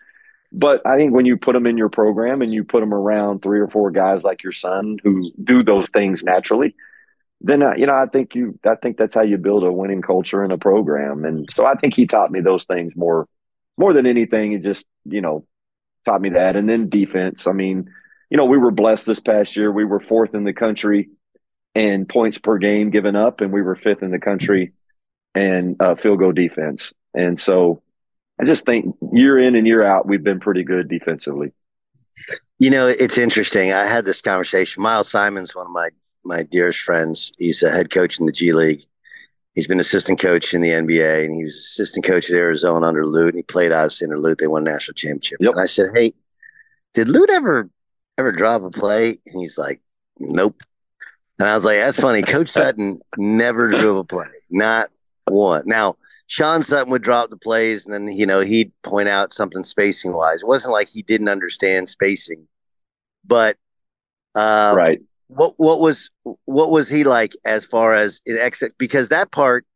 But 0.51 0.81
I 0.87 0.97
think 0.97 1.13
when 1.13 1.27
you 1.27 1.37
put 1.37 1.53
them 1.53 1.67
in 1.67 1.77
your 1.77 1.91
program 1.91 2.41
and 2.41 2.53
you 2.53 2.65
put 2.65 2.81
them 2.81 2.95
around 2.95 3.43
three 3.43 3.61
or 3.61 3.69
four 3.69 3.91
guys 3.91 4.25
like 4.25 4.43
your 4.43 4.53
son 4.53 4.99
who 5.03 5.31
do 5.43 5.63
those 5.63 5.87
things 5.93 6.23
naturally, 6.23 6.75
then 7.41 7.63
uh, 7.63 7.75
you 7.77 7.87
know 7.87 7.95
I 7.95 8.07
think 8.07 8.35
you 8.35 8.59
I 8.65 8.75
think 8.75 8.97
that's 8.97 9.15
how 9.15 9.23
you 9.23 9.39
build 9.39 9.65
a 9.65 9.73
winning 9.73 10.03
culture 10.03 10.45
in 10.45 10.51
a 10.51 10.59
program. 10.59 11.25
And 11.25 11.49
so 11.53 11.65
I 11.65 11.75
think 11.75 11.95
he 11.95 12.07
taught 12.07 12.31
me 12.31 12.41
those 12.41 12.65
things 12.65 12.97
more 12.97 13.29
more 13.77 13.93
than 13.93 14.07
anything. 14.07 14.53
He 14.53 14.59
just 14.59 14.87
you 15.05 15.21
know 15.21 15.47
taught 16.05 16.21
me 16.21 16.31
that. 16.31 16.57
And 16.57 16.69
then 16.69 16.89
defense. 16.89 17.47
I 17.47 17.53
mean, 17.53 17.91
you 18.31 18.37
know, 18.37 18.45
we 18.45 18.59
were 18.59 18.71
blessed 18.71 19.07
this 19.07 19.21
past 19.21 19.57
year. 19.57 19.71
We 19.71 19.85
were 19.85 20.01
fourth 20.01 20.35
in 20.35 20.45
the 20.45 20.53
country 20.53 21.11
in 21.75 22.07
points 22.07 22.39
per 22.39 22.59
game 22.59 22.91
given 22.91 23.17
up, 23.17 23.41
and 23.41 23.53
we 23.53 23.63
were 23.63 23.77
fifth 23.77 24.03
in 24.03 24.11
the 24.11 24.19
country 24.19 24.73
and 25.35 25.81
uh, 25.81 25.95
field 25.95 26.19
goal 26.19 26.33
defense. 26.33 26.93
And 27.15 27.39
so 27.39 27.83
I 28.41 28.45
just 28.45 28.65
think 28.67 28.97
year 29.13 29.39
in 29.39 29.55
and 29.55 29.67
year 29.67 29.83
out, 29.83 30.07
we've 30.07 30.23
been 30.23 30.41
pretty 30.41 30.65
good 30.65 30.89
defensively. 30.89 31.53
You 32.59 32.71
know, 32.71 32.89
it's 32.89 33.19
interesting. 33.19 33.73
I 33.73 33.87
had 33.87 34.05
this 34.05 34.21
conversation. 34.21 34.83
Miles 34.83 35.09
Simon's 35.09 35.55
one 35.55 35.67
of 35.67 35.73
my 35.73 35.89
my 36.29 36.43
dearest 36.45 36.81
friends. 36.81 37.33
He's 37.39 37.63
a 37.63 37.71
head 37.71 37.91
coach 37.91 38.21
in 38.21 38.27
the 38.27 38.33
G 38.33 38.53
League. 38.53 38.83
He's 39.55 39.67
been 39.67 39.81
assistant 39.81 40.21
coach 40.21 40.55
in 40.55 40.61
the 40.61 40.69
NBA, 40.69 41.25
and 41.25 41.35
he 41.35 41.43
was 41.43 41.57
assistant 41.57 42.05
coach 42.05 42.31
at 42.31 42.37
Arizona 42.37 42.87
under 42.87 43.05
Lute. 43.05 43.35
And 43.35 43.39
he 43.39 43.43
played 43.43 43.73
obviously 43.73 44.05
under 44.05 44.19
Lute. 44.19 44.39
They 44.39 44.47
won 44.47 44.67
a 44.67 44.71
national 44.71 44.95
championship. 44.95 45.39
Yep. 45.41 45.53
And 45.53 45.61
I 45.61 45.67
said, 45.67 45.87
"Hey, 45.95 46.13
did 46.95 47.09
Lute 47.09 47.31
ever 47.31 47.69
ever 48.19 48.31
drop 48.31 48.63
a 48.63 48.71
play?" 48.71 49.19
And 49.27 49.41
he's 49.41 49.59
like, 49.59 49.81
"Nope." 50.21 50.63
And 51.41 51.49
I 51.49 51.55
was 51.55 51.65
like, 51.65 51.79
"That's 51.79 52.01
funny. 52.01 52.23
Coach 52.23 52.49
Sutton 52.49 53.01
never 53.17 53.71
drew 53.71 53.99
a 53.99 54.05
play, 54.05 54.27
not 54.51 54.91
one." 55.25 55.65
Now 55.67 55.97
Sean 56.29 56.63
Sutton 56.63 56.93
would 56.93 57.03
drop 57.03 57.31
the 57.31 57.37
plays, 57.37 57.85
and 57.85 57.93
then 57.93 58.07
you 58.07 58.27
know 58.27 58.41
he'd 58.41 58.71
point 58.83 59.09
out 59.09 59.33
something 59.33 59.65
spacing 59.65 60.13
wise. 60.13 60.43
It 60.43 60.47
wasn't 60.47 60.75
like 60.75 60.89
he 60.89 61.03
didn't 61.03 61.31
understand 61.31 61.89
spacing, 61.89 62.47
but 63.25 63.57
uh, 64.35 64.73
right. 64.77 65.01
What 65.29 65.55
what 65.59 65.81
was 65.81 66.11
what 66.45 66.71
was 66.71 66.89
he 66.89 67.05
like 67.05 67.35
as 67.45 67.65
far 67.65 67.95
as 67.95 68.21
in 68.27 68.39
exit? 68.39 68.73
Because 68.79 69.11
that 69.11 69.31
part, 69.31 69.67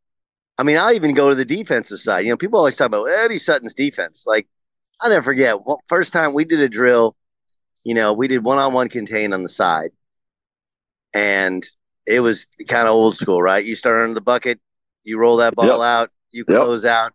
I 0.57 0.63
mean, 0.63 0.77
I'll 0.77 0.93
even 0.93 1.13
go 1.13 1.29
to 1.29 1.35
the 1.35 1.45
defensive 1.45 1.99
side. 1.99 2.21
You 2.21 2.29
know, 2.29 2.37
people 2.37 2.59
always 2.59 2.75
talk 2.75 2.87
about 2.87 3.05
Eddie 3.05 3.37
Sutton's 3.37 3.73
defense. 3.73 4.25
Like, 4.27 4.47
I 5.01 5.09
never 5.09 5.21
forget. 5.21 5.65
Well, 5.65 5.81
first 5.87 6.11
time 6.11 6.33
we 6.33 6.43
did 6.43 6.59
a 6.59 6.69
drill, 6.69 7.15
you 7.83 7.93
know, 7.93 8.13
we 8.13 8.27
did 8.27 8.43
one 8.43 8.57
on 8.57 8.73
one 8.73 8.89
contain 8.89 9.31
on 9.31 9.43
the 9.43 9.49
side, 9.49 9.91
and 11.13 11.63
it 12.07 12.21
was 12.21 12.47
kind 12.67 12.87
of 12.87 12.93
old 12.93 13.15
school, 13.15 13.41
right? 13.41 13.63
You 13.63 13.75
start 13.75 14.01
under 14.01 14.15
the 14.15 14.21
bucket, 14.21 14.59
you 15.03 15.19
roll 15.19 15.37
that 15.37 15.55
ball 15.55 15.67
yep. 15.67 15.79
out, 15.79 16.11
you 16.31 16.45
close 16.45 16.83
yep. 16.83 16.93
out, 16.93 17.13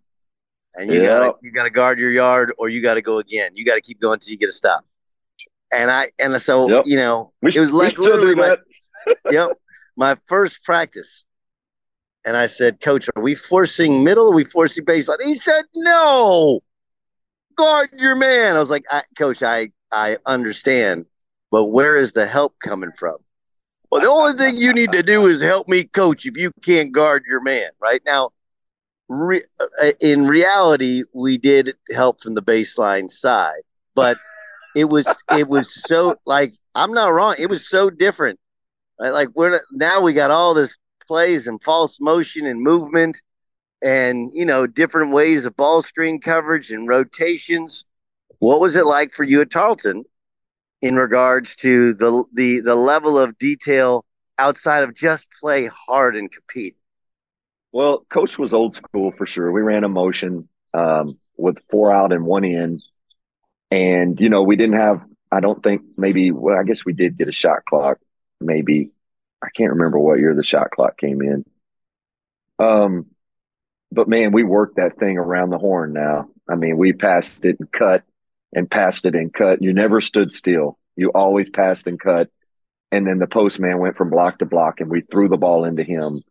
and 0.75 0.93
you 0.93 1.03
yep. 1.03 1.09
gotta 1.09 1.33
you 1.43 1.51
gotta 1.51 1.71
guard 1.71 1.99
your 1.99 2.13
yard, 2.13 2.53
or 2.57 2.69
you 2.69 2.81
gotta 2.83 3.03
go 3.03 3.19
again. 3.19 3.53
You 3.55 3.65
gotta 3.65 3.81
keep 3.81 4.01
going 4.01 4.21
till 4.21 4.31
you 4.31 4.39
get 4.39 4.49
a 4.49 4.53
stop. 4.53 4.85
And 5.73 5.91
I 5.91 6.09
and 6.19 6.35
so 6.41 6.69
yep. 6.69 6.85
you 6.87 6.97
know 6.97 7.31
we, 7.43 7.51
it 7.55 7.61
was 7.61 7.73
like 7.73 7.99
literally 7.99 8.35
my 8.35 8.57
yep 9.31 9.51
my 9.97 10.17
first 10.27 10.65
practice. 10.65 11.25
And 12.25 12.37
I 12.37 12.47
said, 12.47 12.81
Coach, 12.81 13.09
are 13.17 13.23
we 13.23 13.35
forcing 13.35 14.05
middle? 14.05 14.31
Are 14.31 14.35
we 14.35 14.45
forcing 14.45 14.85
baseline? 14.85 15.23
He 15.25 15.35
said, 15.35 15.63
No, 15.75 16.61
guard 17.57 17.91
your 17.97 18.17
man. 18.17 18.57
I 18.57 18.61
was 18.61 18.71
like, 18.71 18.85
I, 18.91 19.03
Coach, 19.17 19.43
I 19.43 19.71
I 19.93 20.17
understand, 20.27 21.07
but 21.51 21.67
where 21.67 21.97
is 21.97 22.13
the 22.13 22.27
help 22.27 22.59
coming 22.61 22.93
from? 22.93 23.17
Well, 23.91 24.03
the 24.03 24.09
only 24.09 24.35
thing 24.35 24.57
you 24.59 24.75
need 24.75 24.93
to 24.93 25.03
do 25.03 25.27
is 25.27 25.41
help 25.41 25.67
me 25.69 25.85
coach 25.85 26.27
if 26.27 26.37
you 26.37 26.53
can't 26.63 26.93
guard 26.93 27.25
your 27.27 27.41
man 27.41 27.71
right 27.81 28.03
now 28.05 28.31
re- 29.09 29.45
uh, 29.61 29.91
in 30.01 30.27
reality, 30.27 31.05
we 31.15 31.39
did 31.39 31.75
help 31.95 32.23
from 32.23 32.35
the 32.35 32.43
baseline 32.43 33.11
side, 33.11 33.63
but 33.95 34.19
it 34.79 34.89
was 34.89 35.09
it 35.33 35.49
was 35.49 35.75
so 35.75 36.17
like 36.25 36.55
I'm 36.75 36.93
not 36.93 37.13
wrong. 37.13 37.35
It 37.37 37.51
was 37.51 37.69
so 37.69 37.91
different. 37.91 38.39
Like 38.99 39.29
we're 39.35 39.61
now 39.73 40.01
we 40.01 40.13
got 40.13 40.31
all 40.31 40.55
this 40.55 40.79
plays 41.07 41.49
and 41.49 41.61
false 41.63 42.01
motion 42.01 42.47
and 42.47 42.63
movement, 42.63 43.21
and 43.83 44.31
you 44.33 44.45
know 44.45 44.69
different 44.69 45.11
ways 45.11 45.45
of 45.47 45.57
ball 45.57 45.83
screen 45.83 46.21
coverage 46.21 46.71
and 46.71 46.87
rotations. 46.87 47.85
What 48.39 48.61
was 48.61 48.77
it 48.77 48.87
like 48.87 49.11
for 49.11 49.25
you 49.25 49.41
at 49.41 49.51
Tarleton 49.51 50.05
in 50.81 50.95
regards 50.95 51.57
to 51.57 51.95
the 51.95 52.25
the 52.33 52.61
the 52.61 52.77
level 52.77 53.19
of 53.19 53.37
detail 53.37 54.05
outside 54.39 54.85
of 54.85 54.95
just 54.95 55.27
play 55.41 55.67
hard 55.67 56.15
and 56.15 56.31
compete? 56.31 56.77
Well, 57.73 58.07
coach 58.09 58.39
was 58.39 58.55
old 58.55 58.77
school 58.77 59.13
for 59.19 59.27
sure. 59.27 59.51
We 59.51 59.61
ran 59.61 59.83
a 59.83 59.89
motion 59.89 60.49
um, 60.73 61.19
with 61.37 61.57
four 61.69 61.93
out 61.93 62.13
and 62.13 62.25
one 62.25 62.45
in, 62.45 62.81
and 63.71 64.21
you 64.21 64.29
know 64.29 64.43
we 64.43 64.57
didn't 64.57 64.79
have. 64.79 65.03
I 65.31 65.41
don't 65.41 65.63
think 65.63 65.83
maybe. 65.97 66.31
Well, 66.31 66.59
I 66.59 66.65
guess 66.65 66.85
we 66.85 66.93
did 66.93 67.19
get 67.19 67.29
a 67.29 67.33
shot 67.33 67.65
clock. 67.67 67.99
Maybe 68.41 68.91
I 69.43 69.49
can't 69.55 69.73
remember 69.73 69.99
what 69.99 70.19
year 70.19 70.35
the 70.35 70.45
shot 70.45 70.71
clock 70.71 70.97
came 70.97 71.23
in. 71.23 71.45
Um, 72.59 73.07
but 73.93 74.09
man, 74.09 74.33
we 74.33 74.43
worked 74.43 74.77
that 74.77 74.99
thing 74.99 75.19
around 75.19 75.51
the 75.51 75.59
horn. 75.59 75.93
Now, 75.93 76.29
I 76.49 76.55
mean, 76.55 76.77
we 76.77 76.93
passed 76.93 77.45
it 77.45 77.57
and 77.61 77.71
cut, 77.71 78.05
and 78.53 78.71
passed 78.71 79.07
it 79.07 79.15
and 79.15 79.33
cut. 79.33 79.63
You 79.63 79.73
never 79.73 80.01
stood 80.01 80.33
still. 80.33 80.79
You 80.97 81.11
always 81.15 81.51
passed 81.51 81.87
and 81.87 82.01
cut. 82.01 82.29
And 82.91 83.07
then 83.07 83.19
the 83.19 83.27
postman 83.27 83.79
went 83.79 83.97
from 83.97 84.11
block 84.11 84.39
to 84.39 84.47
block, 84.47 84.81
and 84.81 84.91
we 84.91 85.03
threw 85.03 85.29
the 85.29 85.37
ball 85.37 85.65
into 85.65 85.83
him 85.83 86.23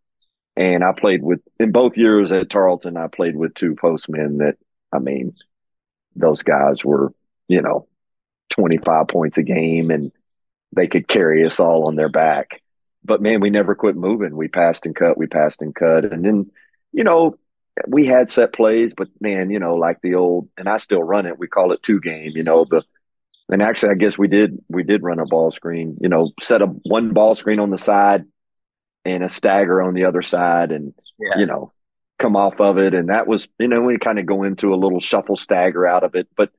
and 0.57 0.83
I 0.83 0.91
played 0.91 1.23
with 1.23 1.39
in 1.59 1.71
both 1.71 1.97
years 1.97 2.31
at 2.31 2.49
Tarleton. 2.49 2.97
I 2.97 3.07
played 3.07 3.35
with 3.35 3.53
two 3.53 3.75
postmen 3.75 4.39
that 4.39 4.55
I 4.91 4.99
mean, 4.99 5.35
those 6.15 6.41
guys 6.41 6.83
were 6.83 7.13
you 7.47 7.61
know 7.61 7.87
twenty 8.49 8.77
five 8.77 9.07
points 9.07 9.37
a 9.37 9.43
game, 9.43 9.91
and 9.91 10.11
they 10.75 10.87
could 10.87 11.07
carry 11.07 11.45
us 11.45 11.59
all 11.59 11.87
on 11.87 11.95
their 11.95 12.09
back. 12.09 12.61
But 13.03 13.21
man, 13.21 13.39
we 13.39 13.49
never 13.49 13.75
quit 13.75 13.95
moving. 13.95 14.35
We 14.35 14.47
passed 14.47 14.85
and 14.85 14.95
cut. 14.95 15.17
We 15.17 15.27
passed 15.27 15.61
and 15.61 15.73
cut, 15.73 16.05
and 16.05 16.23
then 16.23 16.51
you 16.91 17.03
know 17.03 17.37
we 17.87 18.07
had 18.07 18.29
set 18.29 18.53
plays, 18.53 18.93
but 18.95 19.07
man, 19.21 19.51
you 19.51 19.59
know, 19.59 19.75
like 19.75 20.01
the 20.01 20.15
old, 20.15 20.49
and 20.57 20.67
I 20.67 20.77
still 20.77 21.03
run 21.03 21.27
it. 21.27 21.37
We 21.37 21.47
call 21.47 21.71
it 21.71 21.83
two 21.83 21.99
game. 21.99 22.31
You 22.35 22.43
know 22.43 22.65
the. 22.69 22.83
And 23.49 23.61
actually, 23.61 23.91
I 23.91 23.95
guess 23.95 24.17
we 24.17 24.27
did 24.27 24.61
we 24.67 24.83
did 24.83 25.03
run 25.03 25.19
a 25.19 25.25
ball 25.25 25.51
screen. 25.51 25.97
You 26.01 26.09
know, 26.09 26.31
set 26.41 26.61
up 26.61 26.69
one 26.83 27.13
ball 27.13 27.33
screen 27.33 27.59
on 27.59 27.69
the 27.69 27.77
side, 27.77 28.25
and 29.07 29.23
a 29.23 29.29
stagger 29.29 29.81
on 29.81 29.93
the 29.93 30.03
other 30.05 30.21
side 30.21 30.71
and 30.71 30.93
yeah. 31.17 31.39
you 31.39 31.45
know 31.45 31.71
come 32.19 32.35
off 32.35 32.59
of 32.59 32.77
it 32.77 32.93
and 32.93 33.09
that 33.09 33.27
was 33.27 33.47
you 33.57 33.67
know 33.67 33.81
we 33.81 33.97
kind 33.97 34.19
of 34.19 34.25
go 34.25 34.43
into 34.43 34.73
a 34.73 34.75
little 34.75 34.99
shuffle 34.99 35.35
stagger 35.35 35.87
out 35.87 36.03
of 36.03 36.15
it 36.15 36.27
but 36.35 36.51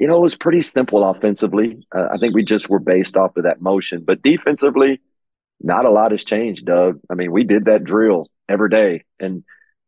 you 0.00 0.06
know 0.08 0.16
it 0.16 0.22
was 0.22 0.34
pretty 0.34 0.62
simple 0.62 1.08
offensively. 1.08 1.86
Uh, 1.94 2.08
i 2.12 2.18
think 2.18 2.34
we 2.34 2.42
just 2.42 2.68
were 2.68 2.80
based 2.80 3.16
off 3.16 3.36
of 3.36 3.44
that 3.44 3.60
motion 3.60 4.02
but 4.04 4.22
defensively 4.22 5.00
not 5.62 5.84
a 5.84 5.90
lot 5.90 6.10
has 6.12 6.24
changed 6.24 6.64
doug. 6.64 7.00
I 7.10 7.14
mean 7.14 7.30
we 7.32 7.44
did 7.44 7.64
that 7.64 7.84
drill 7.84 8.30
every 8.48 8.70
day. 8.70 9.04
And 9.20 9.44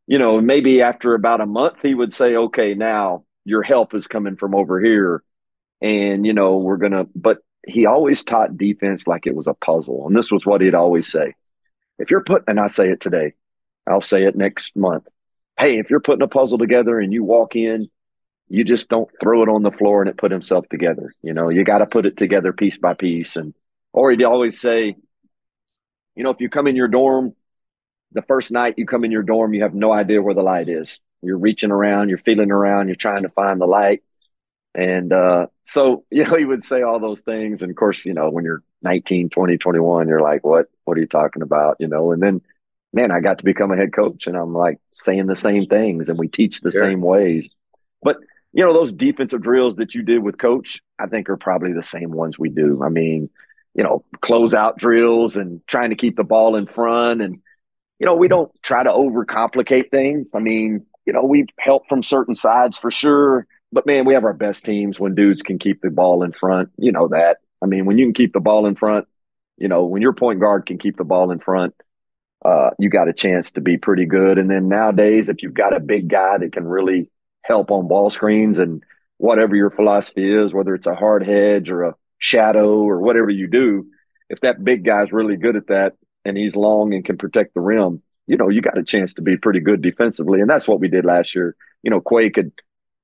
you 0.07 0.19
know 0.19 0.41
maybe 0.41 0.83
after 0.83 1.15
about 1.15 1.41
a 1.41 1.47
month 1.47 1.79
he 1.83 1.95
would 1.95 2.13
say 2.13 2.37
okay 2.37 2.75
now 2.75 3.25
your 3.45 3.63
help 3.63 3.95
is 3.95 4.07
coming 4.07 4.37
from 4.37 4.55
over 4.55 4.79
here. 4.81 5.23
And 5.81 6.27
you 6.27 6.35
know 6.35 6.59
we're 6.59 6.77
gonna 6.77 7.07
but 7.15 7.39
he 7.67 7.87
always 7.87 8.23
taught 8.23 8.59
defense 8.59 9.07
like 9.07 9.27
it 9.27 9.35
was 9.35 9.47
a 9.47 9.55
puzzle. 9.55 10.07
And 10.07 10.17
this 10.17 10.31
was 10.31 10.45
what 10.45 10.61
he'd 10.61 10.75
always 10.75 11.11
say. 11.11 11.35
If 11.99 12.11
you're 12.11 12.25
putting, 12.25 12.45
and 12.49 12.61
I 12.61 12.67
say 12.67 12.89
it 12.89 13.01
today, 13.01 13.35
I'll 13.89 14.03
say 14.03 14.25
it 14.25 14.37
next 14.37 14.77
month. 14.77 15.07
Hey, 15.59 15.79
if 15.79 15.89
you're 15.89 16.01
putting 16.01 16.23
a 16.23 16.29
puzzle 16.29 16.59
together 16.59 16.99
and 16.99 17.13
you 17.13 17.23
walk 17.23 17.55
in, 17.55 17.89
you 18.53 18.65
just 18.65 18.91
don't 18.91 19.09
throw 19.19 19.43
it 19.43 19.49
on 19.49 19.63
the 19.63 19.71
floor 19.71 20.03
and 20.03 20.11
it 20.11 20.19
put 20.19 20.31
himself 20.31 20.69
together. 20.69 21.15
You 21.23 21.33
know, 21.33 21.49
you 21.49 21.65
got 21.65 21.79
to 21.79 21.87
put 21.87 22.05
it 22.05 22.19
together 22.19 22.53
piece 22.53 22.77
by 22.77 22.93
piece. 22.93 23.37
And, 23.37 23.55
or 23.95 24.11
he'd 24.11 24.23
always 24.23 24.61
say, 24.61 24.95
you 26.15 26.23
know, 26.23 26.29
if 26.29 26.37
you 26.39 26.51
come 26.51 26.67
in 26.67 26.77
your 26.77 26.89
dorm, 26.89 27.35
the 28.13 28.21
first 28.21 28.51
night 28.51 28.75
you 28.77 28.85
come 28.85 29.05
in 29.05 29.11
your 29.11 29.23
dorm, 29.23 29.55
you 29.55 29.63
have 29.63 29.73
no 29.73 29.91
idea 29.91 30.21
where 30.21 30.35
the 30.35 30.43
light 30.43 30.69
is. 30.69 31.01
You're 31.23 31.39
reaching 31.39 31.71
around, 31.71 32.11
you're 32.11 32.19
feeling 32.19 32.51
around, 32.51 32.89
you're 32.89 32.95
trying 32.95 33.23
to 33.23 33.31
find 33.31 33.59
the 33.59 33.67
light. 33.67 34.03
And 34.75 35.15
uh, 35.15 35.47
so, 35.65 36.05
you 36.11 36.25
know, 36.25 36.35
he 36.35 36.45
would 36.45 36.63
say 36.63 36.83
all 36.83 37.01
those 37.01 37.23
things. 37.23 37.63
And 37.63 37.71
of 37.71 37.77
course, 37.77 38.05
you 38.05 38.13
know, 38.13 38.29
when 38.29 38.45
you're 38.45 38.63
19, 38.83 39.31
20, 39.31 39.57
21, 39.57 40.09
you're 40.09 40.21
like, 40.21 40.45
what, 40.45 40.67
what 40.85 40.99
are 40.99 41.01
you 41.01 41.07
talking 41.07 41.41
about? 41.41 41.77
You 41.81 41.89
know, 41.89 42.13
and 42.13 42.23
then, 42.23 42.43
man, 42.93 43.13
I 43.13 43.21
got 43.21 43.39
to 43.39 43.47
become 43.47 43.73
a 43.73 43.77
head 43.79 43.95
coach 43.95 44.27
and 44.27 44.37
I'm 44.37 44.53
like 44.53 44.79
saying 44.97 45.25
the 45.25 45.37
same 45.37 45.65
things 45.69 46.11
and 46.11 46.19
we 46.19 46.29
teach 46.29 46.61
the 46.61 46.71
sure. 46.71 46.83
same 46.83 47.01
ways. 47.01 47.49
But, 48.03 48.19
you 48.53 48.65
know, 48.65 48.73
those 48.73 48.93
defensive 48.93 49.43
drills 49.43 49.77
that 49.77 49.95
you 49.95 50.03
did 50.03 50.23
with 50.23 50.39
coach, 50.39 50.83
I 50.99 51.07
think 51.07 51.29
are 51.29 51.37
probably 51.37 51.73
the 51.73 51.83
same 51.83 52.11
ones 52.11 52.39
we 52.39 52.51
do. 52.51 52.83
I 52.83 52.89
mean, 52.89 53.31
you 53.75 53.83
know, 53.83 54.05
close 54.21 54.53
out 54.53 54.79
drills 54.79 55.37
and 55.37 55.67
trying 55.67 55.91
to 55.91 55.97
keep 55.97 56.17
the 56.17 56.25
ball 56.25 56.57
in 56.57 56.67
front. 56.67 57.23
And, 57.23 57.41
you 57.99 58.07
know, 58.07 58.15
we 58.15 58.29
don't 58.29 58.51
try 58.63 58.83
to 58.83 58.91
overcomplicate 58.91 59.91
things. 59.91 60.33
I 60.35 60.41
mean, 60.41 60.85
you 61.07 61.13
know, 61.13 61.25
we 61.25 61.47
help 61.59 61.89
from 61.89 62.03
certain 62.03 62.35
sides 62.35 62.77
for 62.77 62.91
sure. 62.91 63.47
But 63.73 63.87
man, 63.87 64.05
we 64.05 64.13
have 64.15 64.25
our 64.25 64.35
best 64.35 64.65
teams 64.65 65.01
when 65.01 65.15
dudes 65.15 65.43
can 65.43 65.59
keep 65.59 65.81
the 65.81 65.91
ball 65.91 66.23
in 66.23 66.33
front. 66.33 66.71
You 66.77 66.93
know 66.93 67.09
that. 67.09 67.39
I 67.63 67.67
mean, 67.67 67.87
when 67.87 67.97
you 67.97 68.05
can 68.05 68.15
keep 68.15 68.35
the 68.35 68.41
ball 68.41 68.67
in 68.67 68.77
front, 68.77 69.07
you 69.57 69.69
know, 69.69 69.85
when 69.85 70.03
your 70.03 70.13
point 70.13 70.41
guard 70.41 70.67
can 70.67 70.77
keep 70.77 70.99
the 70.99 71.05
ball 71.05 71.31
in 71.31 71.39
front, 71.39 71.75
uh, 72.45 72.71
you 72.79 72.91
got 72.91 73.09
a 73.09 73.13
chance 73.13 73.53
to 73.53 73.61
be 73.61 73.79
pretty 73.79 74.05
good. 74.05 74.37
And 74.37 74.51
then 74.51 74.69
nowadays, 74.69 75.29
if 75.29 75.43
you've 75.43 75.55
got 75.55 75.75
a 75.75 75.81
big 75.81 76.09
guy 76.09 76.39
that 76.39 76.53
can 76.53 76.67
really 76.67 77.12
help 77.43 77.71
on 77.71 77.89
ball 77.89 78.11
screens 78.11 78.59
and 78.59 78.83
whatever 79.19 79.55
your 79.55 79.71
philosophy 79.71 80.33
is, 80.33 80.53
whether 80.53 80.75
it's 80.75 80.87
a 80.87 80.95
hard 80.95 81.25
hedge 81.27 81.71
or 81.71 81.85
a 81.85 81.95
shadow 82.19 82.81
or 82.81 83.01
whatever 83.01 83.31
you 83.31 83.49
do, 83.49 83.87
if 84.29 84.41
that 84.41 84.65
big 84.65 84.85
guy's 84.85 85.13
really 85.13 85.37
good 85.37 85.57
at 85.57 85.69
that 85.69 85.95
and 86.25 86.37
he's 86.37 86.57
long 86.57 86.95
and 86.95 87.05
can 87.05 87.19
protect 87.19 87.55
the 87.55 87.61
rim, 87.61 88.03
you 88.27 88.37
know, 88.37 88.49
you 88.49 88.61
got 88.61 88.79
a 88.79 88.85
chance 88.85 89.15
to 89.15 89.23
be 89.23 89.37
pretty 89.37 89.61
good 89.61 89.83
defensively. 89.83 90.41
And 90.41 90.49
that's 90.49 90.69
what 90.69 90.81
we 90.81 90.89
did 90.89 91.05
last 91.05 91.35
year. 91.35 91.57
You 91.83 91.91
know, 91.91 92.01
Qua 92.01 92.31
could 92.33 92.53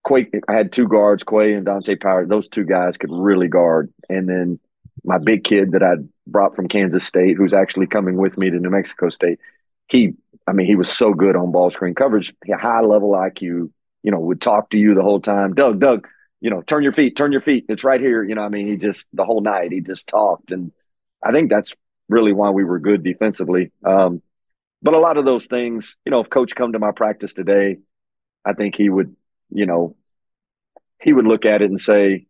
Qua 0.04 0.20
I 0.48 0.52
had 0.52 0.72
two 0.72 0.88
guards, 0.88 1.22
Qua 1.22 1.42
and 1.42 1.66
Dante 1.66 1.96
Power. 1.96 2.26
Those 2.26 2.48
two 2.48 2.64
guys 2.64 2.96
could 2.96 3.10
really 3.12 3.48
guard. 3.48 3.92
And 4.08 4.28
then 4.28 4.58
my 5.04 5.18
big 5.18 5.44
kid 5.44 5.72
that 5.72 5.82
I'd 5.82 6.08
brought 6.26 6.56
from 6.56 6.68
Kansas 6.68 7.04
State, 7.04 7.36
who's 7.36 7.54
actually 7.54 7.86
coming 7.86 8.16
with 8.16 8.38
me 8.38 8.50
to 8.50 8.58
New 8.58 8.70
Mexico 8.70 9.10
State, 9.10 9.38
he 9.88 10.14
I 10.46 10.52
mean, 10.52 10.66
he 10.66 10.76
was 10.76 10.88
so 10.88 11.12
good 11.12 11.36
on 11.36 11.52
ball 11.52 11.70
screen 11.70 11.94
coverage, 11.94 12.32
high 12.50 12.80
level 12.80 13.10
IQ, 13.10 13.70
you 14.08 14.12
know, 14.12 14.20
would 14.20 14.40
talk 14.40 14.70
to 14.70 14.78
you 14.78 14.94
the 14.94 15.02
whole 15.02 15.20
time. 15.20 15.52
Doug, 15.52 15.80
Doug, 15.80 16.08
you 16.40 16.48
know, 16.48 16.62
turn 16.62 16.82
your 16.82 16.94
feet, 16.94 17.14
turn 17.14 17.30
your 17.30 17.42
feet. 17.42 17.66
It's 17.68 17.84
right 17.84 18.00
here. 18.00 18.24
You 18.24 18.36
know, 18.36 18.40
I 18.40 18.48
mean, 18.48 18.66
he 18.66 18.76
just 18.76 19.04
the 19.12 19.22
whole 19.22 19.42
night 19.42 19.70
he 19.70 19.82
just 19.82 20.08
talked, 20.08 20.50
and 20.50 20.72
I 21.22 21.30
think 21.30 21.50
that's 21.50 21.74
really 22.08 22.32
why 22.32 22.48
we 22.48 22.64
were 22.64 22.78
good 22.78 23.02
defensively. 23.02 23.70
Um, 23.84 24.22
but 24.80 24.94
a 24.94 24.98
lot 24.98 25.18
of 25.18 25.26
those 25.26 25.44
things, 25.44 25.98
you 26.06 26.10
know, 26.10 26.20
if 26.20 26.30
coach 26.30 26.54
come 26.54 26.72
to 26.72 26.78
my 26.78 26.90
practice 26.90 27.34
today, 27.34 27.80
I 28.46 28.54
think 28.54 28.76
he 28.76 28.88
would, 28.88 29.14
you 29.50 29.66
know, 29.66 29.94
he 31.02 31.12
would 31.12 31.26
look 31.26 31.44
at 31.44 31.60
it 31.60 31.68
and 31.68 31.78
say, 31.78 32.28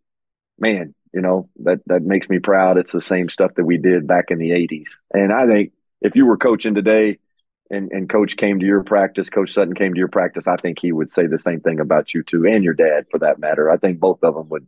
"Man, 0.58 0.96
you 1.14 1.20
know, 1.20 1.48
that 1.60 1.78
that 1.86 2.02
makes 2.02 2.28
me 2.28 2.40
proud. 2.40 2.76
It's 2.76 2.90
the 2.90 3.00
same 3.00 3.28
stuff 3.28 3.54
that 3.54 3.64
we 3.64 3.78
did 3.78 4.08
back 4.08 4.32
in 4.32 4.38
the 4.38 4.50
'80s." 4.50 4.96
And 5.14 5.32
I 5.32 5.46
think 5.46 5.74
if 6.00 6.16
you 6.16 6.26
were 6.26 6.38
coaching 6.38 6.74
today 6.74 7.18
and, 7.70 7.90
and 7.92 8.08
coach 8.08 8.36
came 8.36 8.60
to 8.60 8.66
your 8.66 8.82
practice, 8.82 9.30
Coach 9.30 9.52
Sutton 9.52 9.74
came 9.74 9.94
to 9.94 9.98
your 9.98 10.08
practice, 10.08 10.46
I 10.46 10.56
think 10.56 10.78
he 10.80 10.92
would 10.92 11.10
say 11.10 11.26
the 11.26 11.38
same 11.38 11.60
thing 11.60 11.80
about 11.80 12.14
you 12.14 12.22
too, 12.22 12.46
and 12.46 12.64
your 12.64 12.74
dad 12.74 13.06
for 13.10 13.18
that 13.18 13.38
matter. 13.38 13.70
I 13.70 13.76
think 13.76 14.00
both 14.00 14.22
of 14.22 14.34
them 14.34 14.48
would 14.48 14.66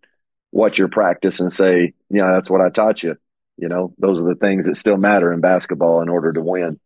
watch 0.53 0.79
your 0.79 0.89
practice 0.89 1.41
and 1.41 1.53
say, 1.53 1.95
"Yeah, 2.11 2.33
that's 2.33 2.51
what 2.51 2.61
I 2.61 2.71
taught 2.71 3.03
you. 3.03 3.17
You 3.57 3.69
know, 3.69 3.95
those 3.99 4.19
are 4.19 4.25
the 4.25 4.35
things 4.35 4.67
that 4.67 4.77
still 4.77 4.97
matter 4.97 5.33
in 5.33 5.41
basketball 5.41 6.03
in 6.03 6.09
order 6.09 6.33
to 6.33 6.41
win. 6.41 6.81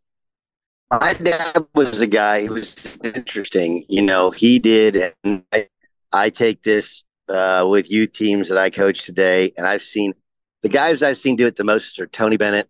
My 0.90 1.14
dad 1.14 1.66
was 1.74 2.00
a 2.00 2.06
guy 2.06 2.46
who 2.46 2.54
was 2.54 2.98
interesting. 3.02 3.84
You 3.88 4.02
know, 4.02 4.30
he 4.30 4.58
did, 4.58 5.14
and 5.24 5.44
I, 5.52 5.68
I 6.12 6.30
take 6.30 6.62
this 6.62 7.04
uh, 7.28 7.66
with 7.68 7.90
youth 7.90 8.12
teams 8.12 8.48
that 8.48 8.58
I 8.58 8.70
coach 8.70 9.04
today, 9.04 9.52
and 9.56 9.66
I've 9.66 9.82
seen 9.82 10.14
the 10.62 10.68
guys 10.68 11.02
I've 11.02 11.16
seen 11.16 11.36
do 11.36 11.46
it 11.46 11.56
the 11.56 11.64
most 11.64 11.98
are 12.00 12.06
Tony 12.06 12.36
Bennett, 12.36 12.68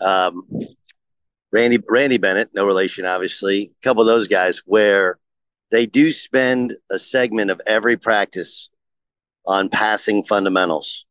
um, 0.00 0.46
Randy 1.54 1.78
Randy 1.88 2.18
Bennett, 2.18 2.50
no 2.52 2.66
relation, 2.66 3.06
obviously. 3.06 3.70
A 3.70 3.84
couple 3.84 4.02
of 4.02 4.08
those 4.08 4.26
guys 4.26 4.62
where 4.66 5.20
they 5.70 5.86
do 5.86 6.10
spend 6.10 6.74
a 6.90 6.98
segment 6.98 7.52
of 7.52 7.60
every 7.64 7.96
practice 7.96 8.70
on 9.46 9.68
passing 9.68 10.24
fundamentals 10.24 11.04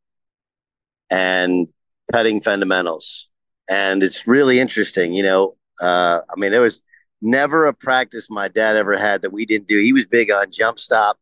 and 1.10 1.68
cutting 2.12 2.42
fundamentals, 2.42 3.28
and 3.70 4.02
it's 4.02 4.26
really 4.26 4.60
interesting. 4.60 5.14
You 5.14 5.22
know, 5.22 5.56
uh, 5.80 6.20
I 6.30 6.38
mean, 6.38 6.50
there 6.50 6.60
was 6.60 6.82
never 7.22 7.64
a 7.64 7.72
practice 7.72 8.28
my 8.28 8.48
dad 8.48 8.76
ever 8.76 8.98
had 8.98 9.22
that 9.22 9.32
we 9.32 9.46
didn't 9.46 9.66
do. 9.66 9.80
He 9.80 9.94
was 9.94 10.04
big 10.04 10.30
on 10.30 10.50
jump 10.52 10.78
stop, 10.78 11.18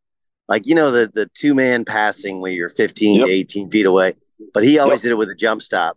like 0.49 0.67
you 0.67 0.75
know 0.75 0.91
the 0.91 1.09
the 1.15 1.29
two 1.33 1.55
man 1.55 1.85
passing 1.85 2.41
when 2.41 2.55
you're 2.55 2.69
15 2.69 3.21
yep. 3.21 3.27
to 3.27 3.33
18 3.33 3.71
feet 3.71 3.87
away, 3.87 4.17
but 4.53 4.65
he 4.65 4.81
always 4.81 4.99
yep. 4.99 5.03
did 5.03 5.11
it 5.13 5.19
with 5.19 5.31
a 5.31 5.37
jump 5.37 5.63
stop 5.63 5.97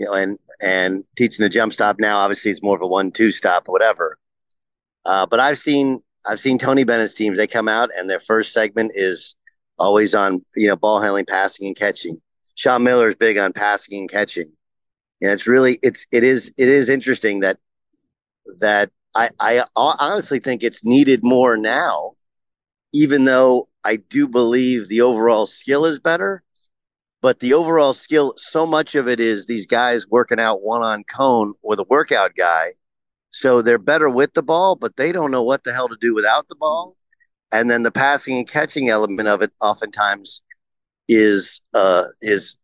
you 0.00 0.06
know, 0.06 0.14
and 0.14 0.38
and 0.60 1.04
teaching 1.14 1.44
the 1.44 1.48
jump 1.48 1.74
stop 1.74 1.96
now, 2.00 2.18
obviously 2.18 2.50
it's 2.50 2.62
more 2.62 2.74
of 2.74 2.82
a 2.82 2.86
one-two 2.86 3.30
stop, 3.30 3.68
whatever. 3.68 4.18
Uh, 5.04 5.26
but 5.26 5.38
I've 5.38 5.58
seen 5.58 6.02
I've 6.26 6.40
seen 6.40 6.58
Tony 6.58 6.84
Bennett's 6.84 7.14
teams. 7.14 7.36
They 7.36 7.46
come 7.46 7.68
out 7.68 7.90
and 7.96 8.08
their 8.08 8.18
first 8.18 8.52
segment 8.52 8.92
is 8.94 9.36
always 9.78 10.14
on 10.14 10.42
you 10.56 10.66
know 10.66 10.76
ball 10.76 11.00
handling, 11.00 11.26
passing, 11.26 11.66
and 11.66 11.76
catching. 11.76 12.20
Sean 12.54 12.82
Miller 12.82 13.08
is 13.08 13.14
big 13.14 13.36
on 13.36 13.52
passing 13.52 13.98
and 13.98 14.10
catching. 14.10 14.50
Yeah, 15.20 15.32
it's 15.32 15.46
really 15.46 15.78
it's 15.82 16.06
it 16.10 16.24
is 16.24 16.52
it 16.56 16.68
is 16.68 16.88
interesting 16.88 17.40
that 17.40 17.58
that 18.58 18.90
I 19.14 19.28
I 19.38 19.64
honestly 19.76 20.40
think 20.40 20.62
it's 20.62 20.82
needed 20.82 21.22
more 21.22 21.58
now, 21.58 22.12
even 22.94 23.24
though 23.24 23.68
I 23.84 23.96
do 23.96 24.26
believe 24.26 24.88
the 24.88 25.02
overall 25.02 25.46
skill 25.46 25.84
is 25.84 26.00
better 26.00 26.42
but 27.22 27.40
the 27.40 27.52
overall 27.52 27.92
skill, 27.92 28.34
so 28.36 28.66
much 28.66 28.94
of 28.94 29.06
it 29.08 29.20
is 29.20 29.46
these 29.46 29.66
guys 29.66 30.06
working 30.08 30.40
out 30.40 30.62
one 30.62 30.82
on 30.82 31.04
cone 31.04 31.54
with 31.62 31.78
a 31.78 31.84
workout 31.84 32.34
guy. 32.34 32.68
So 33.30 33.62
they're 33.62 33.78
better 33.78 34.08
with 34.08 34.34
the 34.34 34.42
ball, 34.42 34.74
but 34.74 34.96
they 34.96 35.12
don't 35.12 35.30
know 35.30 35.42
what 35.42 35.64
the 35.64 35.72
hell 35.72 35.88
to 35.88 35.96
do 36.00 36.14
without 36.14 36.48
the 36.48 36.56
ball. 36.56 36.96
And 37.52 37.70
then 37.70 37.82
the 37.82 37.92
passing 37.92 38.38
and 38.38 38.48
catching 38.48 38.88
element 38.88 39.28
of 39.28 39.42
it 39.42 39.52
oftentimes 39.60 40.42
is 41.08 41.60
uh, 41.74 42.04
is 42.20 42.56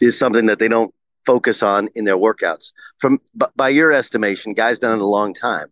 is 0.00 0.18
something 0.18 0.46
that 0.46 0.58
they 0.58 0.68
don't 0.68 0.94
focus 1.26 1.62
on 1.62 1.88
in 1.94 2.04
their 2.04 2.16
workouts. 2.16 2.72
From 2.98 3.20
by 3.56 3.68
your 3.68 3.92
estimation, 3.92 4.54
guys 4.54 4.78
done 4.78 4.98
it 4.98 5.02
a 5.02 5.06
long 5.06 5.34
time. 5.34 5.66